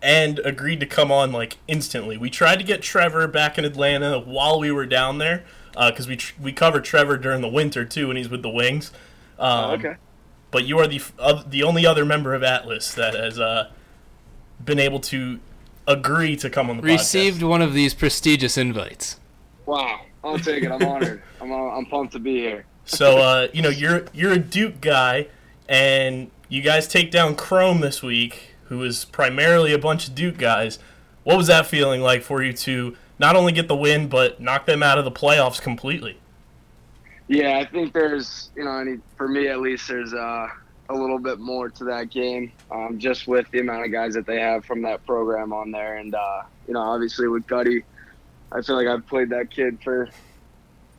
[0.00, 2.16] and agreed to come on like instantly.
[2.16, 6.16] We tried to get Trevor back in Atlanta while we were down there because we
[6.16, 8.92] tr- we covered Trevor during the winter too when he's with the Wings.
[9.38, 9.96] Um, okay.
[10.50, 13.70] But you are the f- of the only other member of Atlas that has uh,
[14.64, 15.40] been able to
[15.86, 17.48] agree to come on the Received podcast.
[17.48, 19.18] one of these prestigious invites.
[19.66, 20.00] Wow.
[20.24, 20.70] I'll take it.
[20.72, 21.22] I'm honored.
[21.40, 22.64] I'm uh, I'm pumped to be here.
[22.84, 25.28] So uh, you know you're you're a Duke guy,
[25.68, 30.38] and you guys take down Chrome this week, who is primarily a bunch of Duke
[30.38, 30.78] guys.
[31.22, 34.66] What was that feeling like for you to not only get the win but knock
[34.66, 36.18] them out of the playoffs completely?
[37.28, 40.46] Yeah, I think there's, you know, any, for me at least, there's uh,
[40.88, 44.26] a little bit more to that game, um, just with the amount of guys that
[44.26, 47.82] they have from that program on there, and uh, you know, obviously with Gutty,
[48.52, 50.08] I feel like I've played that kid for,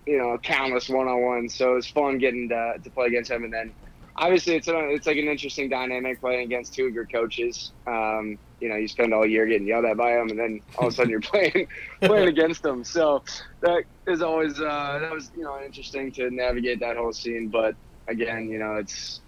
[0.06, 3.74] you know, countless one-on-ones, so it's fun getting to, to play against him, and then
[4.18, 7.72] obviously it's a, it's like an interesting dynamic playing against two of your coaches.
[7.86, 10.88] Um, you know, you spend all year getting yelled at by them, and then all
[10.88, 11.67] of a sudden you're playing
[12.02, 12.84] playing against them.
[12.84, 13.24] So
[13.62, 17.50] that is always uh, that was you know interesting to navigate that whole scene.
[17.50, 17.76] But
[18.08, 19.22] again, you know, it's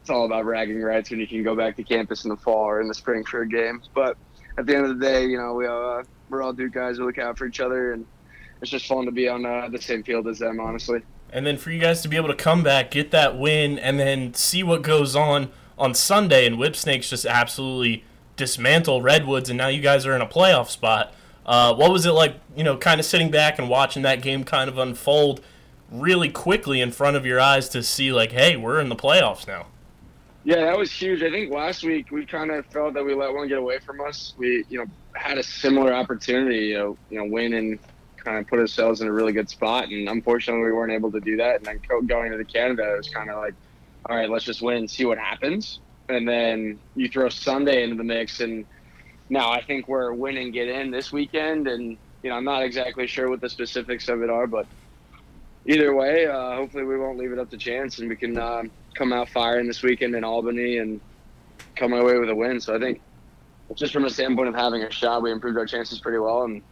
[0.00, 2.64] it's all about bragging rights when you can go back to campus in the fall
[2.64, 3.82] or in the spring for a game.
[3.94, 4.16] But
[4.58, 6.98] at the end of the day, you know, we uh, we're all Duke guys.
[6.98, 8.06] We look out for each other, and
[8.60, 10.60] it's just fun to be on uh, the same field as them.
[10.60, 11.02] Honestly.
[11.32, 14.00] And then for you guys to be able to come back, get that win, and
[14.00, 18.04] then see what goes on on Sunday, and Whip Snakes just absolutely
[18.40, 21.14] dismantle Redwoods, and now you guys are in a playoff spot.
[21.44, 24.44] Uh, what was it like, you know, kind of sitting back and watching that game
[24.44, 25.42] kind of unfold
[25.90, 29.46] really quickly in front of your eyes to see, like, hey, we're in the playoffs
[29.46, 29.66] now?
[30.42, 31.22] Yeah, that was huge.
[31.22, 34.00] I think last week we kind of felt that we let one get away from
[34.00, 34.32] us.
[34.38, 37.78] We, you know, had a similar opportunity, you know, you know, win and
[38.16, 39.88] kind of put ourselves in a really good spot.
[39.88, 41.56] And unfortunately, we weren't able to do that.
[41.56, 43.54] And then go- going into Canada, it was kind of like,
[44.08, 45.80] all right, let's just win and see what happens.
[46.10, 48.64] And then you throw Sunday into the mix, and
[49.28, 51.68] now I think we're win and get in this weekend.
[51.68, 54.66] And you know, I'm not exactly sure what the specifics of it are, but
[55.66, 58.70] either way, uh, hopefully we won't leave it up to chance, and we can um,
[58.94, 61.00] come out firing this weekend in Albany and
[61.76, 62.60] coming away with a win.
[62.60, 63.00] So I think
[63.74, 66.42] just from a standpoint of having a shot, we improved our chances pretty well.
[66.42, 66.62] And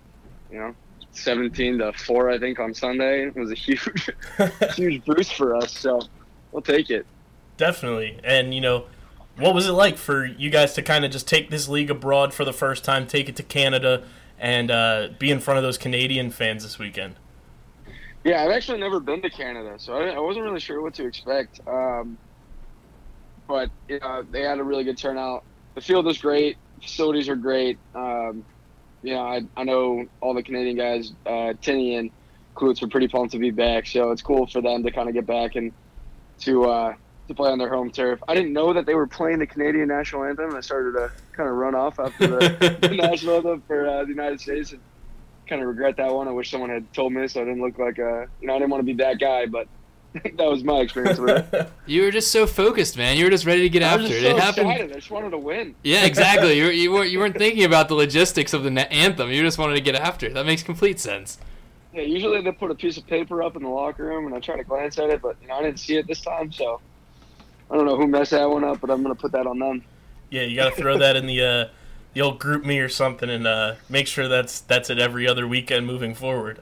[0.51, 0.75] you know,
[1.13, 4.11] 17 to four, I think on Sunday was a huge,
[4.75, 5.77] huge boost for us.
[5.77, 6.01] So
[6.53, 7.07] we'll take it.
[7.57, 8.19] Definitely.
[8.23, 8.87] And, you know,
[9.39, 12.35] what was it like for you guys to kind of just take this league abroad
[12.35, 14.05] for the first time, take it to Canada,
[14.39, 17.17] and uh, be in front of those Canadian fans this weekend?
[18.25, 21.07] Yeah, I've actually never been to Canada, so I, I wasn't really sure what to
[21.07, 21.61] expect.
[21.67, 22.19] Um,
[23.47, 25.45] but you know, they had a really good turnout.
[25.75, 26.57] The field was great.
[26.83, 27.79] Facilities are great.
[27.95, 28.45] Um,
[29.03, 32.11] you know, I, I know all the Canadian guys, uh, Tinney and
[32.55, 33.87] Klutz were pretty pumped to be back.
[33.87, 35.73] So it's cool for them to kind of get back and
[36.41, 36.95] to uh,
[37.29, 38.23] to play on their home turf.
[38.27, 40.55] I didn't know that they were playing the Canadian national anthem.
[40.55, 44.11] I started to kind of run off after the, the national anthem for uh, the
[44.11, 44.81] United States and
[45.47, 46.29] kind of regret that one.
[46.29, 48.59] I wish someone had told me so I didn't look like a, you know, I
[48.59, 49.69] didn't want to be that guy, but
[50.13, 51.71] that was my experience with it.
[51.87, 53.17] You were just so focused, man.
[53.17, 54.21] You were just ready to get I after it.
[54.23, 54.71] so it happened.
[54.71, 54.93] excited.
[54.93, 55.75] I just wanted to win.
[55.83, 56.59] Yeah, exactly.
[56.59, 59.31] you, you weren't you weren't thinking about the logistics of the anthem.
[59.31, 60.35] You just wanted to get after it.
[60.35, 61.39] That makes complete sense.
[61.95, 64.41] Yeah, usually they put a piece of paper up in the locker room, and I
[64.41, 66.81] try to glance at it, but you know I didn't see it this time, so
[67.71, 69.85] I don't know who messed that one up, but I'm gonna put that on them.
[70.31, 71.69] Yeah, you got to throw that in the uh,
[72.15, 75.87] the old GroupMe or something, and uh, make sure that's that's it every other weekend
[75.87, 76.61] moving forward.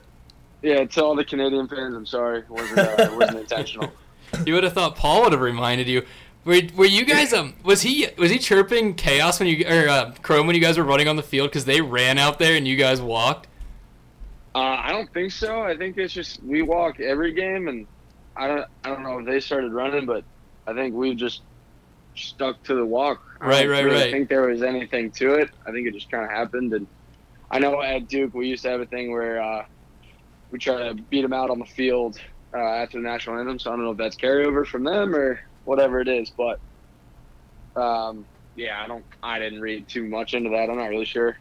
[0.62, 3.92] Yeah, to all the Canadian fans, I'm sorry, it wasn't uh, it wasn't intentional.
[4.44, 6.04] You would have thought Paul would have reminded you.
[6.44, 10.14] Were, were you guys um was he was he chirping chaos when you or uh,
[10.20, 12.66] Chrome when you guys were running on the field because they ran out there and
[12.66, 13.46] you guys walked?
[14.54, 15.62] Uh, I don't think so.
[15.62, 17.86] I think it's just we walk every game, and
[18.36, 20.24] I don't I don't know if they started running, but
[20.66, 21.42] I think we just
[22.14, 23.22] stuck to the walk.
[23.40, 23.79] I Right, right.
[23.79, 24.12] I don't right, right.
[24.12, 25.50] think there was anything to it.
[25.66, 26.87] I think it just kind of happened, and
[27.50, 29.64] I know at Duke we used to have a thing where uh,
[30.50, 32.18] we try to beat them out on the field
[32.55, 33.59] uh, after the national anthem.
[33.59, 36.59] So I don't know if that's carryover from them or whatever it is, but
[37.81, 38.24] um,
[38.57, 39.05] yeah, I don't.
[39.22, 40.70] I didn't read too much into that.
[40.70, 41.38] I'm not really sure.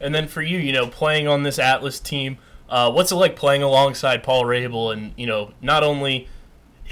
[0.00, 3.36] And then for you, you know, playing on this Atlas team, uh, what's it like
[3.36, 6.28] playing alongside Paul Rabil and, you know, not only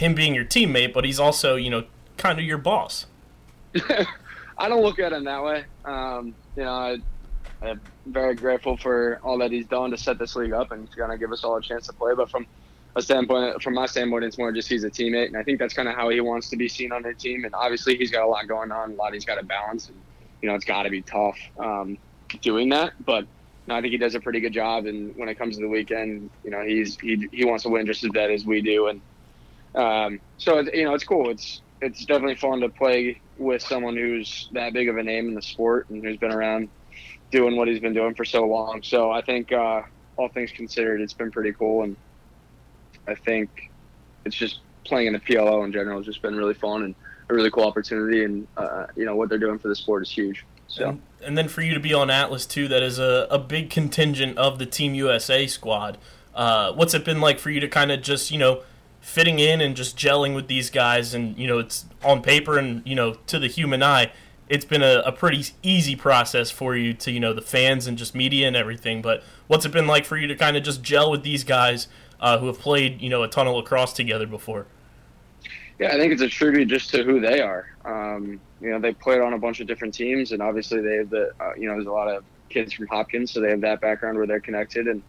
[0.00, 1.84] him being your teammate, but he's also, you know,
[2.16, 3.04] kind of your boss?
[4.58, 5.64] I don't look at him that way.
[5.84, 6.96] Um, you know, I,
[7.62, 11.12] I'm very grateful for all that he's done to set this league up and kind
[11.12, 12.14] of give us all a chance to play.
[12.14, 12.46] But from
[12.96, 15.74] a standpoint, from my standpoint, it's more just he's a teammate, and I think that's
[15.74, 17.44] kind of how he wants to be seen on the team.
[17.44, 19.98] And obviously, he's got a lot going on, a lot he's got to balance, and
[20.40, 21.98] you know, it's got to be tough um,
[22.40, 22.94] doing that.
[23.04, 23.26] But
[23.68, 24.86] I think he does a pretty good job.
[24.86, 27.84] And when it comes to the weekend, you know, he's he he wants to win
[27.84, 29.02] just as bad as we do, and
[29.74, 31.30] um, so you know, it's cool.
[31.30, 35.34] It's it's definitely fun to play with someone who's that big of a name in
[35.34, 36.68] the sport and who's been around
[37.30, 38.82] doing what he's been doing for so long.
[38.82, 39.82] So I think uh,
[40.16, 41.96] all things considered, it's been pretty cool, and
[43.06, 43.70] I think
[44.24, 46.94] it's just playing in the PLL in general has just been really fun and
[47.28, 48.24] a really cool opportunity.
[48.24, 50.44] And uh, you know what they're doing for the sport is huge.
[50.66, 50.90] So.
[50.90, 53.70] And, and then for you to be on Atlas too, that is a, a big
[53.70, 55.98] contingent of the Team USA squad.
[56.34, 58.62] Uh, what's it been like for you to kind of just you know
[59.00, 61.14] fitting in and just gelling with these guys?
[61.14, 64.12] And you know it's on paper and you know to the human eye,
[64.48, 67.96] it's been a, a pretty easy process for you to you know the fans and
[67.98, 69.02] just media and everything.
[69.02, 71.88] But what's it been like for you to kind of just gel with these guys
[72.20, 74.66] uh, who have played you know a ton of lacrosse together before?
[75.80, 77.74] Yeah, I think it's a tribute just to who they are.
[77.86, 81.08] Um, you know, they played on a bunch of different teams, and obviously they have
[81.08, 83.80] the, uh, you know, there's a lot of kids from Hopkins, so they have that
[83.80, 85.02] background where they're connected, and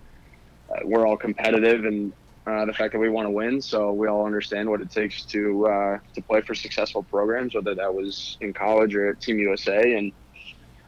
[0.69, 2.13] uh, we're all competitive, and
[2.47, 5.25] uh, the fact that we want to win, so we all understand what it takes
[5.25, 9.37] to uh, to play for successful programs, whether that was in college or at Team
[9.39, 10.11] USA, and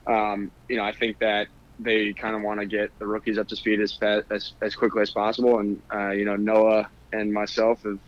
[0.07, 1.47] um, you know, I think that
[1.79, 4.75] they kind of want to get the rookies up to speed as fast, as, as
[4.75, 7.99] quickly as possible, and uh, you know, Noah and myself have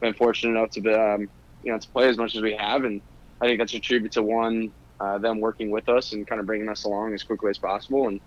[0.00, 1.28] been fortunate enough to be, um,
[1.62, 3.00] you know, to play as much as we have, and
[3.40, 6.46] I think that's a tribute to one uh, them working with us and kind of
[6.46, 8.20] bringing us along as quickly as possible, and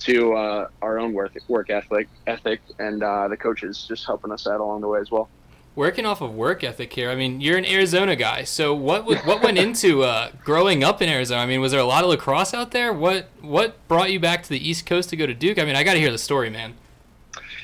[0.00, 4.46] to uh, our own work work ethic ethic and uh, the coaches just helping us
[4.46, 5.28] out along the way as well.
[5.76, 7.10] Working off of work ethic here.
[7.10, 11.08] I mean, you're an Arizona guy, so what what went into uh, growing up in
[11.08, 11.42] Arizona?
[11.42, 12.92] I mean, was there a lot of lacrosse out there?
[12.92, 15.58] What what brought you back to the East Coast to go to Duke?
[15.58, 16.74] I mean, I got to hear the story, man.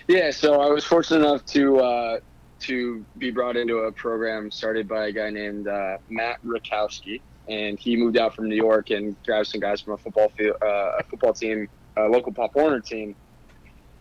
[0.09, 2.21] Yeah, so I was fortunate enough to uh,
[2.61, 7.79] to be brought into a program started by a guy named uh, Matt Rakowski, and
[7.79, 10.99] he moved out from New York and grabbed some guys from a football field, uh,
[10.99, 11.69] a football team,
[12.09, 13.15] local Pop Warner team,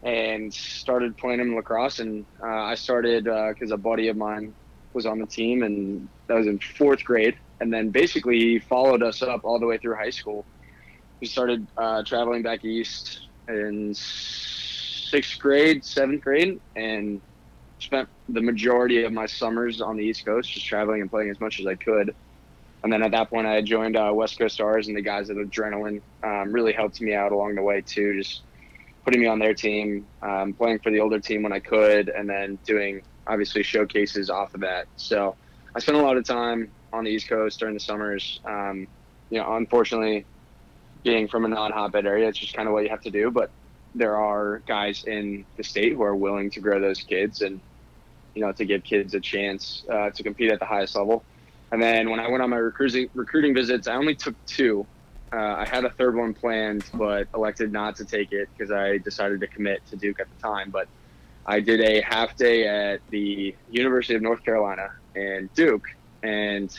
[0.03, 1.99] and started playing him lacrosse.
[1.99, 4.53] And uh, I started because a buddy of mine
[4.93, 7.35] was on the team, and that was in fourth grade.
[7.62, 10.45] And then basically he followed us up all the way through high school.
[11.19, 17.21] We started uh, traveling back east in sixth grade, seventh grade, and
[17.79, 21.39] spent the majority of my summers on the East Coast just traveling and playing as
[21.41, 22.15] much as I could.
[22.83, 25.29] And then at that point, I had joined uh, West Coast Stars, and the guys
[25.29, 28.41] at Adrenaline um, really helped me out along the way too, just
[29.03, 32.29] putting me on their team, um, playing for the older team when I could, and
[32.29, 34.87] then doing obviously showcases off of that.
[34.95, 35.35] So
[35.75, 38.39] I spent a lot of time on the East Coast during the summers.
[38.45, 38.87] Um,
[39.29, 40.25] you know, unfortunately,
[41.03, 43.29] being from a non-hotbed area, it's just kind of what you have to do.
[43.29, 43.51] But
[43.95, 47.59] there are guys in the state who are willing to grow those kids and
[48.35, 51.23] you know to give kids a chance uh, to compete at the highest level.
[51.71, 54.86] And then when I went on my recruiting recruiting visits, I only took two.
[55.32, 58.97] Uh, I had a third one planned, but elected not to take it because I
[58.97, 60.71] decided to commit to Duke at the time.
[60.71, 60.88] But
[61.45, 65.86] I did a half day at the University of North Carolina and Duke,
[66.23, 66.77] and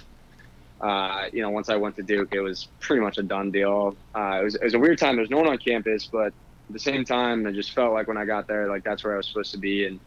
[0.80, 3.96] uh, you know, once I went to Duke, it was pretty much a done deal.
[4.14, 5.16] Uh, it was it was a weird time.
[5.16, 8.16] There's no one on campus, but at the same time, I just felt like when
[8.16, 9.86] I got there, like that's where I was supposed to be.
[9.86, 10.00] And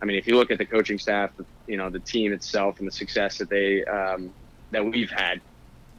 [0.00, 1.30] I mean, if you look at the coaching staff,
[1.66, 4.32] you know, the team itself and the success that they um,
[4.70, 5.40] that we've had,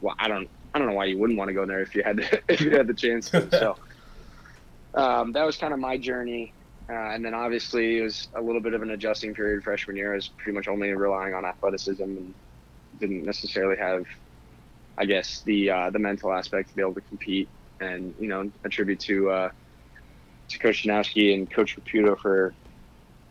[0.00, 2.02] well, I don't I don't know why you wouldn't want to go there if you
[2.02, 3.48] had the, if you had the chance to.
[3.50, 3.76] So
[4.94, 6.54] um, that was kind of my journey.
[6.88, 10.12] Uh, and then obviously it was a little bit of an adjusting period freshman year.
[10.12, 12.34] I was pretty much only relying on athleticism and
[12.98, 14.06] didn't necessarily have,
[14.98, 17.48] I guess, the uh, the mental aspect to be able to compete.
[17.80, 19.50] And you know, attribute to uh,
[20.48, 22.52] to Coach Danowski and Coach Caputo for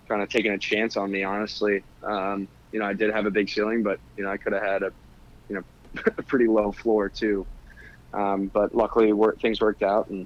[0.10, 1.24] kind of taking a chance on me.
[1.24, 4.54] Honestly, um, you know, I did have a big ceiling, but you know, I could
[4.54, 4.92] have had a
[5.48, 5.64] you know
[6.18, 7.46] a pretty low floor too.
[8.14, 10.26] Um, but luckily, work, things worked out, and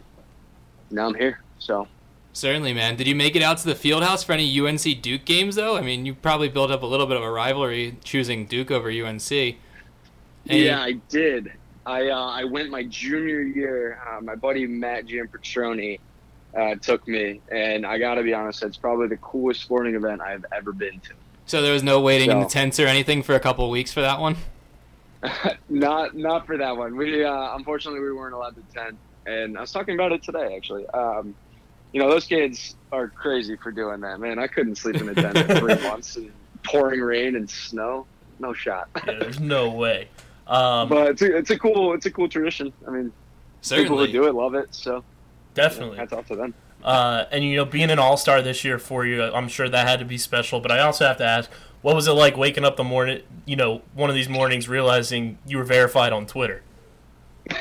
[0.89, 1.41] now I'm here.
[1.59, 1.87] So
[2.35, 2.95] Certainly, man.
[2.95, 5.77] Did you make it out to the field house for any UNC Duke games, though?
[5.77, 8.89] I mean, you probably built up a little bit of a rivalry choosing Duke over
[8.89, 9.31] UNC.
[9.31, 9.57] And
[10.47, 11.53] yeah, I did.
[11.85, 13.99] I uh, I went my junior year.
[14.09, 15.99] Uh, my buddy Matt Giampetroni
[16.57, 20.21] uh, took me, and I got to be honest, it's probably the coolest sporting event
[20.21, 21.13] I've ever been to.
[21.45, 23.91] So there was no waiting in the tents or anything for a couple of weeks
[23.91, 24.37] for that one.
[25.69, 26.95] not not for that one.
[26.95, 30.55] We uh, unfortunately we weren't allowed to tent, and I was talking about it today
[30.55, 30.85] actually.
[30.87, 31.35] Um,
[31.91, 34.39] you know those kids are crazy for doing that, man.
[34.39, 36.31] I couldn't sleep in a tent for three months in
[36.63, 38.05] pouring rain and snow.
[38.39, 38.89] No shot.
[39.05, 40.07] Yeah, there's no way.
[40.45, 42.73] Um, but it's a, it's a cool it's a cool tradition.
[42.85, 43.13] I mean,
[43.61, 44.75] people who do it love it.
[44.75, 45.03] So you know,
[45.53, 45.97] definitely.
[45.97, 46.53] hats off to them.
[46.83, 49.87] Uh, and you know, being an all star this year for you, I'm sure that
[49.87, 50.59] had to be special.
[50.59, 51.49] But I also have to ask,
[51.81, 55.37] what was it like waking up the morning, you know, one of these mornings, realizing
[55.45, 56.61] you were verified on Twitter?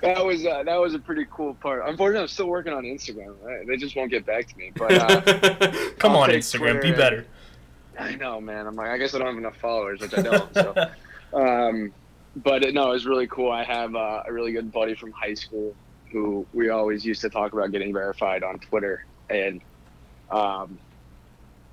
[0.00, 1.82] That was uh, that was a pretty cool part.
[1.86, 3.34] Unfortunately, I'm still working on Instagram.
[3.42, 3.66] Right?
[3.66, 4.72] They just won't get back to me.
[4.74, 5.20] But uh,
[5.98, 6.96] Come I'll on, Instagram, be Twitter.
[6.96, 7.26] better.
[7.98, 8.66] I know, man.
[8.66, 10.54] I'm like, I guess I don't have enough followers, which I don't.
[10.54, 10.74] So,
[11.34, 11.92] um,
[12.36, 13.52] but it, no, it was really cool.
[13.52, 15.74] I have uh, a really good buddy from high school
[16.10, 19.60] who we always used to talk about getting verified on Twitter, and
[20.30, 20.78] um,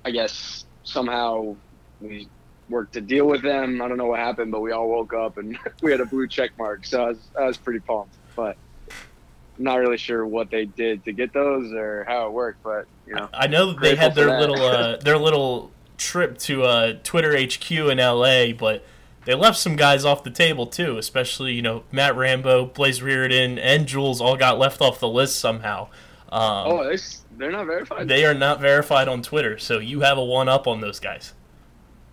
[0.04, 1.56] I guess somehow
[2.00, 2.28] we
[2.68, 3.80] worked to deal with them.
[3.82, 6.26] I don't know what happened, but we all woke up and we had a blue
[6.26, 6.84] check mark.
[6.84, 8.56] So I was, I was pretty pumped, but
[8.90, 12.62] I'm not really sure what they did to get those or how it worked.
[12.62, 16.62] But you know, I know that they had their little uh, their little trip to
[16.62, 18.84] uh, Twitter HQ in LA, but
[19.24, 20.98] they left some guys off the table too.
[20.98, 25.38] Especially you know Matt Rambo, Blaze Riorden, and Jules all got left off the list
[25.38, 25.88] somehow.
[26.30, 28.08] Um, oh, they s- they're not verified.
[28.08, 31.32] they are not verified on Twitter, so you have a one up on those guys.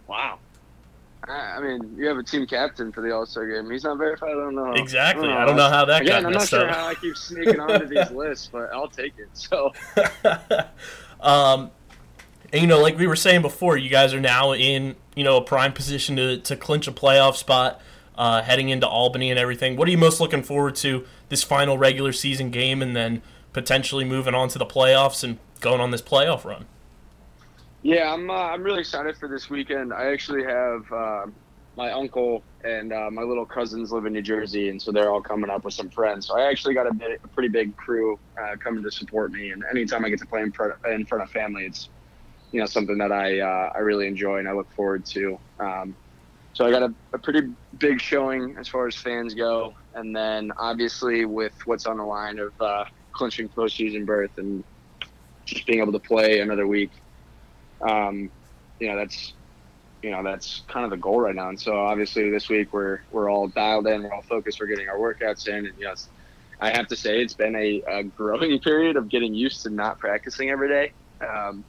[0.08, 0.39] Wow.
[1.28, 3.70] I I mean, you have a team captain for the All Star game.
[3.72, 4.30] He's not verified.
[4.30, 4.74] I don't know.
[4.74, 5.28] Exactly.
[5.30, 6.76] I don't know how that Again, got I'm not sure up.
[6.76, 9.30] how I keep sneaking onto these lists, but I'll take it.
[9.34, 9.74] So
[11.22, 11.72] um,
[12.56, 15.38] and you know, like we were saying before, you guys are now in you know
[15.38, 17.82] a prime position to to clinch a playoff spot,
[18.18, 19.76] uh, heading into Albany and everything.
[19.76, 23.22] What are you most looking forward to this final regular season game, and then
[23.54, 26.65] potentially moving on to the playoffs and going on this playoff run?
[27.86, 29.94] yeah, I'm uh, I'm really excited for this weekend.
[29.94, 31.28] I actually have uh,
[31.78, 35.22] my uncle and uh, my little cousins live in New Jersey, and so they're all
[35.22, 36.26] coming up with some friends.
[36.26, 39.52] So I actually got a, bit, a pretty big crew uh, coming to support me.
[39.52, 41.89] And anytime I get to play in front in front of family, it's
[42.51, 45.39] you know something that I uh, I really enjoy and I look forward to.
[45.60, 45.95] Um,
[46.53, 50.51] so I got a, a pretty big showing as far as fans go, and then
[50.58, 54.63] obviously with what's on the line of uh, clinching postseason berth and
[55.45, 56.91] just being able to play another week.
[57.81, 58.31] Um,
[58.79, 59.33] you know that's
[60.02, 61.50] you know that's kind of the goal right now.
[61.50, 64.87] And so obviously this week we're we're all dialed in, we're all focused, we're getting
[64.87, 66.10] our workouts in, and yes,
[66.62, 70.00] I have to say it's been a, a growing period of getting used to not
[70.00, 70.91] practicing every day.
[71.21, 71.63] Um,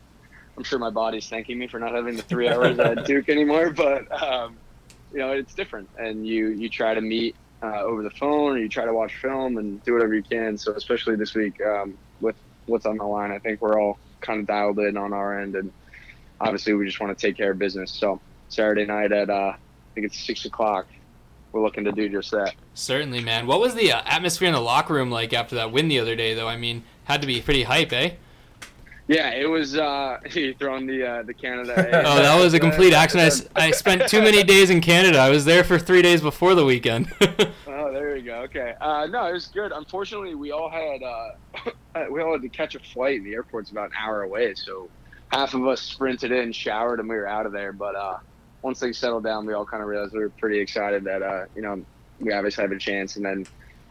[0.57, 3.71] I'm sure my body's thanking me for not having the three hours at Duke anymore,
[3.71, 4.57] but um,
[5.13, 8.59] you know it's different, and you you try to meet uh, over the phone, or
[8.59, 10.57] you try to watch film and do whatever you can.
[10.57, 12.37] So especially this week um, with
[12.67, 15.57] what's on the line, I think we're all kind of dialed in on our end,
[15.57, 15.73] and
[16.41, 17.91] obviously we just want to take care of business.
[17.91, 19.59] So Saturday night at uh, I
[19.95, 20.87] think it's six o'clock,
[21.57, 22.55] we're looking to do just that.
[22.75, 23.47] Certainly, man.
[23.47, 26.15] What was the uh, atmosphere in the locker room like after that win the other
[26.15, 26.49] day, though?
[26.49, 28.13] I mean, had to be pretty hype, eh?
[29.09, 29.77] Yeah, it was.
[29.77, 32.03] Uh, you throwing the uh, the Canada.
[32.07, 33.49] Oh, that was a complete accident.
[33.55, 35.19] I spent too many days in Canada.
[35.19, 37.13] I was there for three days before the weekend.
[37.79, 38.37] Oh, there you go.
[38.39, 38.75] Okay.
[38.81, 39.71] Uh, no, it was good.
[39.71, 43.91] Unfortunately, we all had uh, we all had to catch a flight, the airport's about
[43.91, 44.55] an hour away.
[44.55, 44.89] So
[45.29, 47.73] half of us sprinted in, showered, and we were out of there.
[47.73, 48.19] But uh,
[48.63, 51.45] once things settled down, we all kind of realized we were pretty excited that uh,
[51.55, 51.85] you know
[52.19, 53.17] we obviously have a chance.
[53.17, 53.47] And then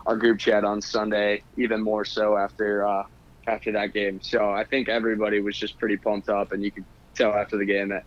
[0.07, 3.03] our group chat on Sunday, even more so after uh,
[3.47, 4.19] after that game.
[4.21, 7.65] So I think everybody was just pretty pumped up, and you could tell after the
[7.65, 8.03] game that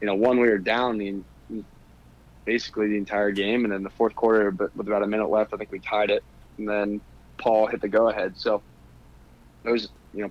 [0.00, 1.22] you know one we were down the
[2.44, 5.52] basically the entire game, and then the fourth quarter, but with about a minute left,
[5.52, 6.22] I think we tied it,
[6.58, 7.00] and then
[7.38, 8.34] Paul hit the go ahead.
[8.36, 8.62] So
[9.64, 10.30] it was you know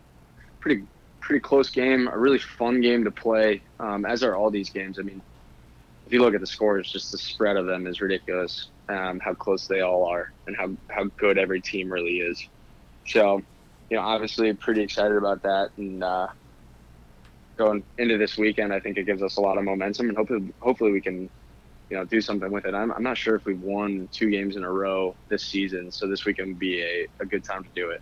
[0.60, 0.84] pretty
[1.20, 5.00] pretty close game, a really fun game to play, um, as are all these games.
[5.00, 5.22] I mean,
[6.06, 8.70] if you look at the scores, just the spread of them is ridiculous.
[8.88, 12.48] Um, how close they all are, and how how good every team really is.
[13.08, 13.42] So,
[13.90, 16.28] you know, obviously pretty excited about that, and uh,
[17.58, 20.54] going into this weekend, I think it gives us a lot of momentum, and hopefully,
[20.60, 21.30] hopefully we can,
[21.90, 22.74] you know, do something with it.
[22.74, 26.08] I'm, I'm not sure if we've won two games in a row this season, so
[26.08, 28.02] this weekend would be a, a good time to do it.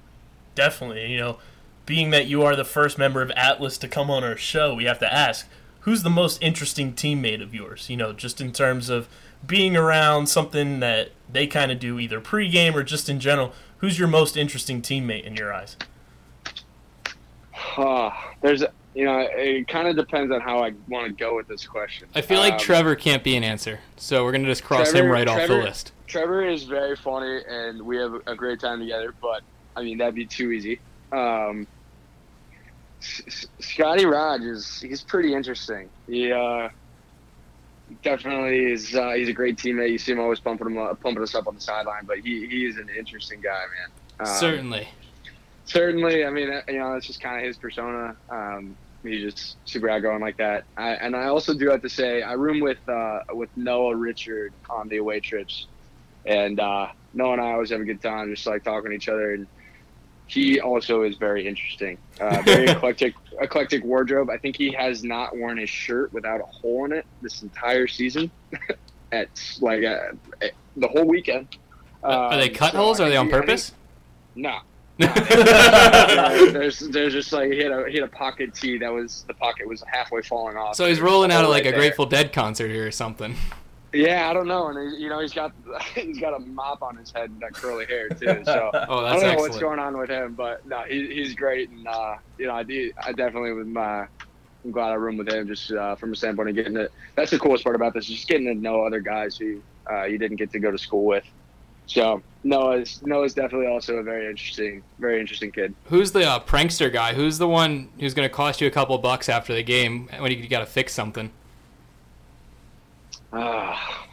[0.55, 1.11] Definitely.
[1.11, 1.37] You know,
[1.85, 4.85] being that you are the first member of Atlas to come on our show, we
[4.85, 5.47] have to ask
[5.81, 7.89] who's the most interesting teammate of yours?
[7.89, 9.09] You know, just in terms of
[9.45, 13.53] being around something that they kind of do either pregame or just in general.
[13.83, 15.75] Who's your most interesting teammate in your eyes?
[17.75, 18.11] Uh,
[18.41, 18.63] there's,
[18.95, 22.07] you know, it kind of depends on how I want to go with this question.
[22.15, 24.93] I feel like Um, Trevor can't be an answer, so we're gonna just cross him
[25.07, 25.91] Trevor- right off the list.
[26.07, 29.13] Trevor is very funny, and we have a great time together.
[29.21, 29.41] But
[29.75, 30.79] I mean, that'd be too easy.
[31.11, 31.67] Um,
[33.01, 35.89] S- S- Scotty Rogers, he's pretty interesting.
[36.07, 36.69] He uh,
[38.03, 38.95] definitely is.
[38.95, 39.91] Uh, he's a great teammate.
[39.91, 42.05] You see him always pumping him up, pumping us up on the sideline.
[42.05, 44.27] But he, he is an interesting guy, man.
[44.27, 44.87] Um, Certainly.
[45.65, 46.25] certainly.
[46.25, 48.15] I mean, you know, that's just kind of his persona.
[48.29, 50.65] Um, he's just super outgoing like that.
[50.77, 54.53] I, and I also do have to say, I room with uh, with Noah Richard
[54.69, 55.67] on the away trips,
[56.25, 59.09] and uh, Noah and I always have a good time, just like talking to each
[59.09, 59.33] other.
[59.33, 59.47] And
[60.27, 64.29] he also is very interesting, uh, very eclectic, eclectic wardrobe.
[64.29, 67.87] I think he has not worn his shirt without a hole in it this entire
[67.87, 68.31] season.
[69.11, 69.29] At
[69.61, 70.13] like uh,
[70.77, 71.47] the whole weekend.
[72.03, 72.99] are they Um, cut so holes?
[72.99, 73.71] I Are they on think he- I think- purpose?
[74.35, 74.59] No,
[76.51, 79.33] there's there's just like he had a he had a pocket tee that was the
[79.35, 80.75] pocket was halfway falling off.
[80.75, 81.79] so he's rolling out of like Right a there.
[81.79, 83.35] Grateful Dead concert here or something.
[83.93, 85.51] Yeah, I don't know, and he, you know he's got
[85.95, 88.43] he's got a mop on his head and that curly hair too.
[88.43, 89.39] So Oh, I don't know excellent.
[89.39, 92.61] what's going on with him, but no, he, he's great, and uh, you know I
[93.03, 94.07] I definitely with my.
[94.65, 96.89] I'm glad I room with him just uh, from a standpoint of getting it.
[97.15, 100.17] That's the coolest part about this, just getting to know other guys who uh, you
[100.17, 101.25] didn't get to go to school with.
[101.85, 105.75] So Noah's Noah's definitely also a very interesting, very interesting kid.
[105.85, 107.13] Who's the uh, prankster guy?
[107.13, 110.37] Who's the one who's gonna cost you a couple bucks after the game when you,
[110.37, 111.29] you gotta fix something?
[113.33, 114.07] Ah,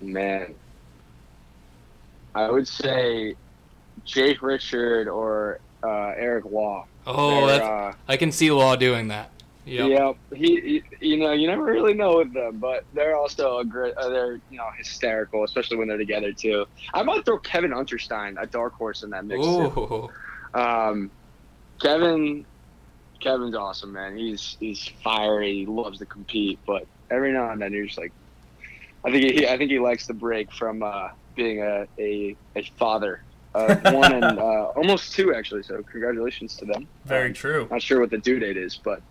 [0.00, 0.54] man.
[2.34, 3.34] I would say
[4.04, 6.86] Jake Richard or uh, Eric Law.
[7.06, 9.30] Oh, uh, I can see Law doing that.
[9.66, 9.88] Yep.
[9.88, 10.12] yeah.
[10.36, 13.94] He, he, you know, you never really know with them, but they're also a great.
[13.96, 16.66] Uh, they're you know hysterical, especially when they're together too.
[16.92, 20.10] I might throw Kevin Unterstein, a dark horse, in that mix too.
[20.52, 21.10] Um,
[21.80, 22.44] Kevin,
[23.20, 24.16] Kevin's awesome, man.
[24.16, 25.54] He's he's fiery.
[25.54, 28.12] He loves to compete, but every now and then you're just like,
[29.04, 32.62] I think he, I think he likes the break from uh, being a, a, a
[32.78, 33.22] father
[33.54, 35.62] of one and uh, almost two actually.
[35.62, 36.86] So congratulations to them.
[37.04, 37.68] Very Um, true.
[37.70, 39.02] Not sure what the due date is, but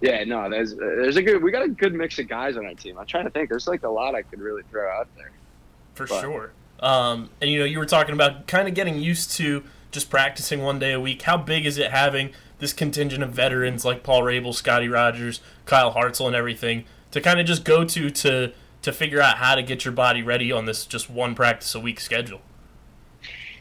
[0.00, 1.42] yeah, no, there's there's a good.
[1.42, 2.98] We got a good mix of guys on our team.
[2.98, 3.48] I'm trying to think.
[3.48, 5.32] There's like a lot I could really throw out there.
[5.94, 6.52] For But- sure.
[6.80, 10.60] Um, and you know, you were talking about kind of getting used to just practicing
[10.62, 11.22] one day a week.
[11.22, 15.94] How big is it having this contingent of veterans like Paul Rabil, Scotty Rogers, Kyle
[15.94, 18.52] Hartzell, and everything to kind of just go to to
[18.86, 21.80] to figure out how to get your body ready on this just one practice a
[21.80, 22.40] week schedule?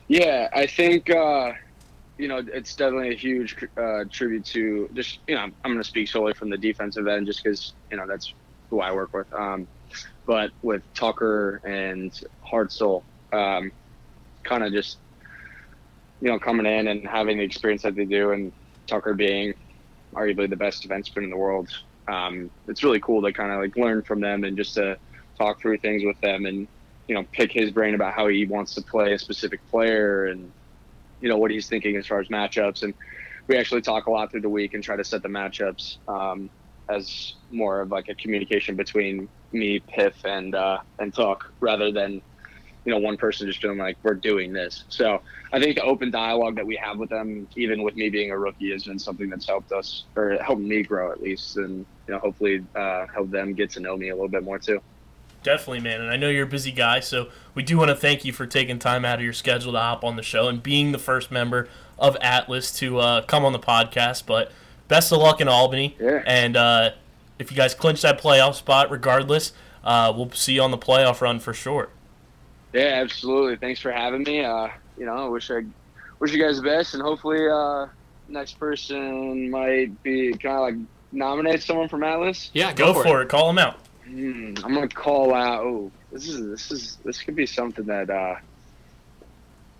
[0.07, 1.53] Yeah, I think uh,
[2.19, 5.83] you know it's definitely a huge uh, tribute to just you know I'm going to
[5.83, 8.35] speak solely from the defensive end just because you know that's
[8.69, 9.33] who I work with.
[9.33, 9.67] Um,
[10.27, 12.11] but with Tucker and
[12.45, 13.01] Hartzell,
[13.33, 13.71] um,
[14.43, 14.99] kind of just
[16.21, 18.51] you know coming in and having the experience that they do, and
[18.85, 19.55] Tucker being
[20.13, 21.69] arguably the best defenseman in the world,
[22.07, 24.99] um, it's really cool to kind of like learn from them and just to
[25.37, 26.67] talk through things with them and
[27.07, 30.53] you know pick his brain about how he wants to play a specific player and
[31.19, 32.93] you know what he's thinking as far as matchups and
[33.47, 36.49] we actually talk a lot through the week and try to set the matchups um,
[36.89, 42.21] as more of like a communication between me, Piff, and uh, and Talk, rather than
[42.85, 44.85] you know one person just feeling like we're doing this.
[44.89, 45.21] So
[45.53, 48.37] I think the open dialogue that we have with them, even with me being a
[48.37, 52.13] rookie, has been something that's helped us or helped me grow at least, and you
[52.13, 54.81] know hopefully uh, help them get to know me a little bit more too.
[55.45, 56.01] Definitely, man.
[56.01, 58.47] And I know you're a busy guy, so we do want to thank you for
[58.47, 61.29] taking time out of your schedule to hop on the show and being the first
[61.29, 61.69] member
[61.99, 64.25] of Atlas to uh, come on the podcast.
[64.25, 64.51] But
[64.87, 65.95] best of luck in Albany.
[65.99, 66.23] Yeah.
[66.25, 66.91] And uh,
[67.37, 71.21] if you guys clinch that playoff spot, regardless, uh, we'll see you on the playoff
[71.21, 71.89] run for sure.
[72.73, 73.57] Yeah, absolutely.
[73.57, 74.43] Thanks for having me.
[74.43, 75.63] Uh, you know, I wish I
[76.17, 77.85] wish you guys the best, and hopefully, uh,
[78.27, 80.75] next person might be kind of like
[81.11, 82.49] nominate someone from Atlas.
[82.55, 83.29] Yeah, Go, for, it.
[83.29, 83.77] Call them out.
[84.05, 85.63] Hmm, I'm gonna call out.
[85.65, 88.35] Oh, this is this is this could be something that uh,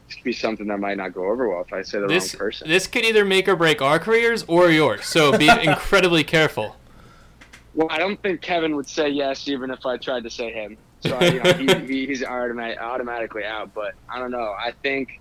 [0.08, 2.34] this could be something that might not go over well if I say the This
[2.34, 2.68] wrong person.
[2.68, 5.06] this could either make or break our careers or yours.
[5.06, 6.76] So be incredibly careful.
[7.76, 10.78] Well, I don't think Kevin would say yes, even if I tried to say him.
[11.02, 13.74] So you know, he, he, he's automatic, automatically out.
[13.76, 14.56] But I don't know.
[14.58, 15.20] I think,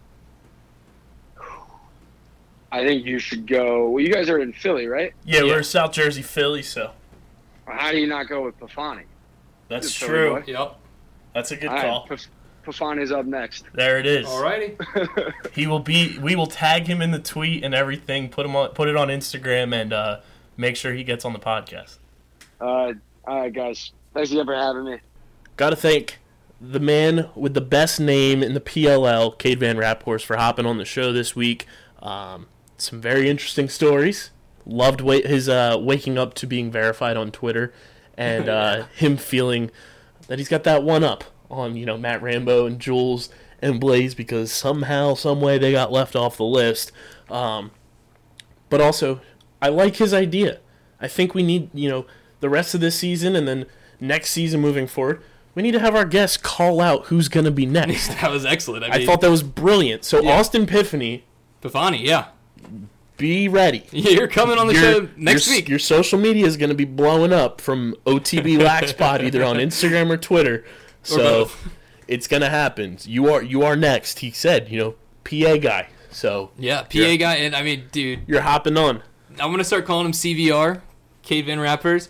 [2.72, 3.90] I think you should go.
[3.90, 5.12] Well, you guys are in Philly, right?
[5.24, 5.52] Yeah, Yeah.
[5.54, 6.92] we're South Jersey, Philly, so
[7.66, 9.04] How do you not go with Pafani?
[9.68, 10.52] that's Good Philly true.
[10.54, 10.76] Yep.
[11.34, 12.06] That's a good All right, call.
[12.06, 12.26] Paf-
[12.64, 13.64] Pafani's up next.
[13.74, 14.26] There it is.
[14.26, 15.32] Alrighty.
[15.52, 16.18] He will be.
[16.18, 18.28] We will tag him in the tweet and everything.
[18.28, 18.70] Put him on.
[18.70, 20.20] Put it on Instagram and uh,
[20.56, 21.98] make sure he gets on the podcast.
[22.60, 22.92] Uh,
[23.26, 23.92] all right, guys.
[24.14, 24.98] Thanks again for having me.
[25.56, 26.18] Got to thank
[26.60, 30.78] the man with the best name in the PLL, Cade Van Raaphorst, for hopping on
[30.78, 31.66] the show this week.
[32.00, 32.46] Um,
[32.78, 34.30] some very interesting stories.
[34.66, 37.72] Loved wa- his uh, waking up to being verified on Twitter,
[38.16, 39.70] and uh, him feeling
[40.28, 43.28] that he's got that one up on you know Matt Rambo and Jules
[43.60, 46.92] and Blaze because somehow, some way they got left off the list.
[47.30, 47.70] Um,
[48.70, 49.20] but also,
[49.60, 50.60] I like his idea.
[51.00, 52.06] I think we need you know
[52.40, 53.66] the rest of this season and then
[54.00, 55.22] next season moving forward.
[55.54, 58.08] We need to have our guests call out who's going to be next.
[58.20, 58.84] That was excellent.
[58.84, 60.04] I, mean, I thought that was brilliant.
[60.04, 60.38] So Yeah.
[60.38, 61.22] Austin Piffany,
[61.62, 62.26] Pafani, yeah.
[63.16, 63.84] Be ready.
[63.92, 65.68] You're coming on the Your- show next your, week.
[65.68, 70.10] Your social media is going to be blowing up from OTB Laxpod either on Instagram
[70.10, 70.64] or Twitter.
[71.02, 71.68] So both.
[72.08, 72.98] it's going to happen.
[73.04, 74.18] You are you are next.
[74.20, 74.94] He said, you know,
[75.24, 75.88] PA guy.
[76.10, 79.02] So Yeah, PA guy, and I mean, dude, you're hopping on.
[79.40, 80.80] I'm gonna start calling him CVR,
[81.22, 82.08] Cade Van Rappers.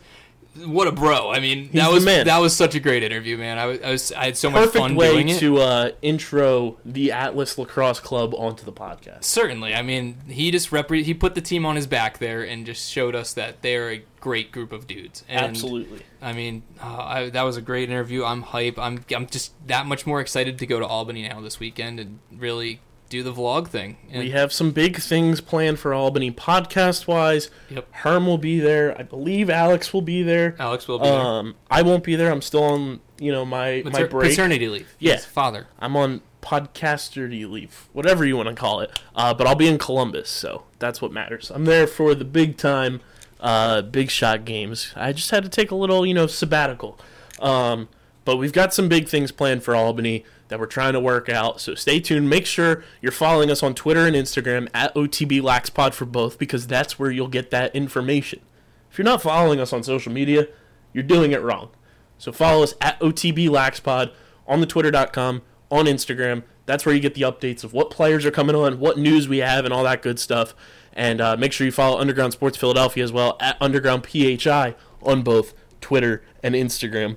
[0.56, 1.30] What a bro!
[1.30, 2.26] I mean, that was man.
[2.26, 3.58] that was such a great interview, man.
[3.58, 5.40] I was, I, was, I had so much fun way doing it.
[5.40, 9.24] to uh, intro the Atlas Lacrosse Club onto the podcast.
[9.24, 12.64] Certainly, I mean, he just repre- he put the team on his back there and
[12.64, 15.24] just showed us that they're a great group of dudes.
[15.28, 16.02] And, Absolutely.
[16.22, 18.24] I mean, uh, I, that was a great interview.
[18.24, 18.78] I'm hype.
[18.78, 22.20] I'm I'm just that much more excited to go to Albany now this weekend and
[22.30, 22.80] really
[23.14, 23.96] do the vlog thing.
[24.10, 27.50] And We have some big things planned for Albany podcast wise.
[27.70, 27.86] Yep.
[27.92, 28.98] Herm will be there.
[28.98, 30.56] I believe Alex will be there.
[30.58, 31.18] Alex will be there.
[31.20, 32.30] Um, I won't be there.
[32.30, 34.30] I'm still on, you know, my my Mater- break.
[34.30, 34.94] paternity leave.
[34.98, 35.12] Yeah.
[35.12, 35.66] Yes, father.
[35.78, 38.90] I'm on podcasterty leave, whatever you want to call it.
[39.14, 41.50] Uh, but I'll be in Columbus, so that's what matters.
[41.54, 43.00] I'm there for the big time,
[43.40, 44.92] uh, big shot games.
[44.96, 46.98] I just had to take a little, you know, sabbatical.
[47.40, 47.88] Um,
[48.24, 50.24] but we've got some big things planned for Albany
[50.54, 51.60] that we're trying to work out.
[51.60, 52.30] So stay tuned.
[52.30, 56.68] Make sure you're following us on Twitter and Instagram at OTB Laxpod for both because
[56.68, 58.40] that's where you'll get that information.
[58.88, 60.46] If you're not following us on social media,
[60.92, 61.70] you're doing it wrong.
[62.18, 64.12] So follow us at OTB Laxpod
[64.46, 65.42] on the Twitter.com,
[65.72, 66.44] on Instagram.
[66.66, 69.38] That's where you get the updates of what players are coming on, what news we
[69.38, 70.54] have, and all that good stuff.
[70.92, 75.22] And uh, make sure you follow Underground Sports Philadelphia as well at Underground PHI on
[75.22, 77.16] both Twitter and Instagram.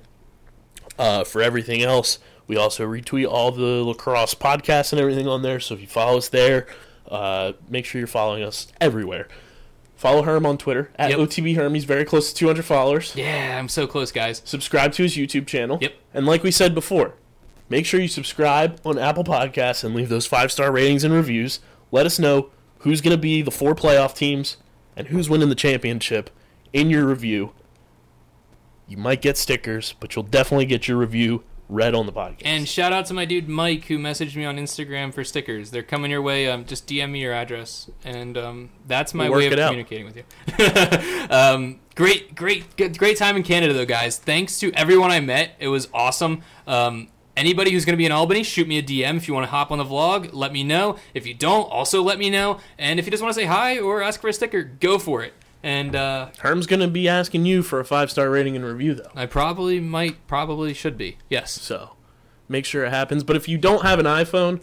[0.98, 2.18] Uh, for everything else,
[2.48, 5.60] we also retweet all the lacrosse podcasts and everything on there.
[5.60, 6.66] So if you follow us there,
[7.08, 9.28] uh, make sure you're following us everywhere.
[9.94, 11.18] Follow Herm on Twitter at Yep.
[11.20, 11.74] OTB Herm.
[11.74, 14.42] He's very close to 200 followers Yeah, I'm so close, guys.
[14.44, 15.78] subscribe to his YouTube channel.
[15.80, 15.94] Yep.
[16.14, 17.14] And like we said before,
[17.68, 21.60] make sure you subscribe on Apple Podcasts and leave those five star ratings and reviews.
[21.90, 24.56] Let us know who's going to be the four playoff teams
[24.96, 26.30] and who's winning the championship
[26.72, 27.52] in your review.
[28.86, 32.42] You might get stickers, but you'll definitely get your review read on the podcast.
[32.44, 35.70] And shout out to my dude Mike who messaged me on Instagram for stickers.
[35.70, 36.48] They're coming your way.
[36.48, 39.68] Um, just DM me your address, and um, that's my We'll way of it out.
[39.68, 41.26] communicating with you.
[41.30, 44.18] um, great, great, great time in Canada though, guys.
[44.18, 45.52] Thanks to everyone I met.
[45.58, 46.42] It was awesome.
[46.66, 49.44] Um, anybody who's going to be in Albany, shoot me a DM if you want
[49.44, 50.30] to hop on the vlog.
[50.32, 50.96] Let me know.
[51.14, 52.60] If you don't, also let me know.
[52.78, 55.22] And if you just want to say hi or ask for a sticker, go for
[55.22, 55.32] it.
[55.62, 58.94] And uh, Herm's going to be asking you for a five star rating and review,
[58.94, 59.10] though.
[59.14, 61.18] I probably might, probably should be.
[61.28, 61.60] Yes.
[61.60, 61.96] So
[62.48, 63.24] make sure it happens.
[63.24, 64.60] But if you don't have an iPhone,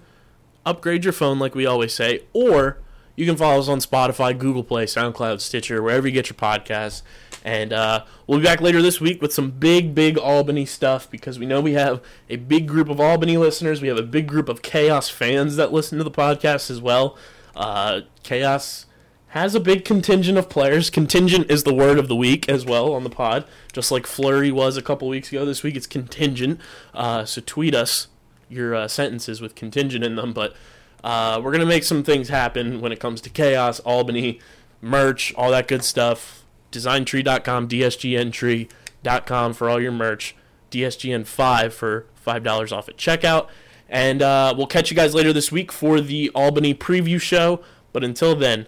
[0.66, 2.80] upgrade your phone like we always say, or
[3.16, 7.02] you can follow us on Spotify, Google Play, SoundCloud, Stitcher, wherever you get your podcasts.
[7.44, 11.38] And uh, we'll be back later this week with some big, big Albany stuff because
[11.38, 13.82] we know we have a big group of Albany listeners.
[13.82, 17.18] We have a big group of Chaos fans that listen to the podcast as well.
[17.56, 18.88] Uh, Chaos
[19.36, 20.90] has a big contingent of players.
[20.90, 24.50] Contingent is the word of the week as well on the pod, just like Flurry
[24.50, 25.44] was a couple weeks ago.
[25.44, 26.62] This week it's contingent.
[26.94, 28.08] Uh, so tweet us
[28.48, 30.32] your uh, sentences with contingent in them.
[30.32, 30.56] But
[31.04, 34.40] uh, we're gonna make some things happen when it comes to chaos, Albany,
[34.82, 36.46] merch, all that good stuff.
[36.72, 40.34] Designtree.com, DSGNtree.com for all your merch.
[40.72, 43.50] DSGN5 for $5 off at checkout.
[43.90, 47.62] And uh, we'll catch you guys later this week for the Albany preview show.
[47.92, 48.68] But until then,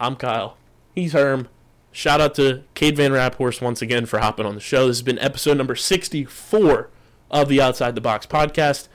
[0.00, 0.56] I'm Kyle.
[0.94, 1.48] He's Herm.
[1.92, 4.86] Shout out to Cade Van Raaphorst once again for hopping on the show.
[4.86, 6.88] This has been episode number 64
[7.30, 8.88] of the Outside the Box podcast.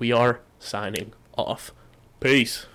[0.00, 1.70] We are signing off.
[2.18, 2.66] Peace.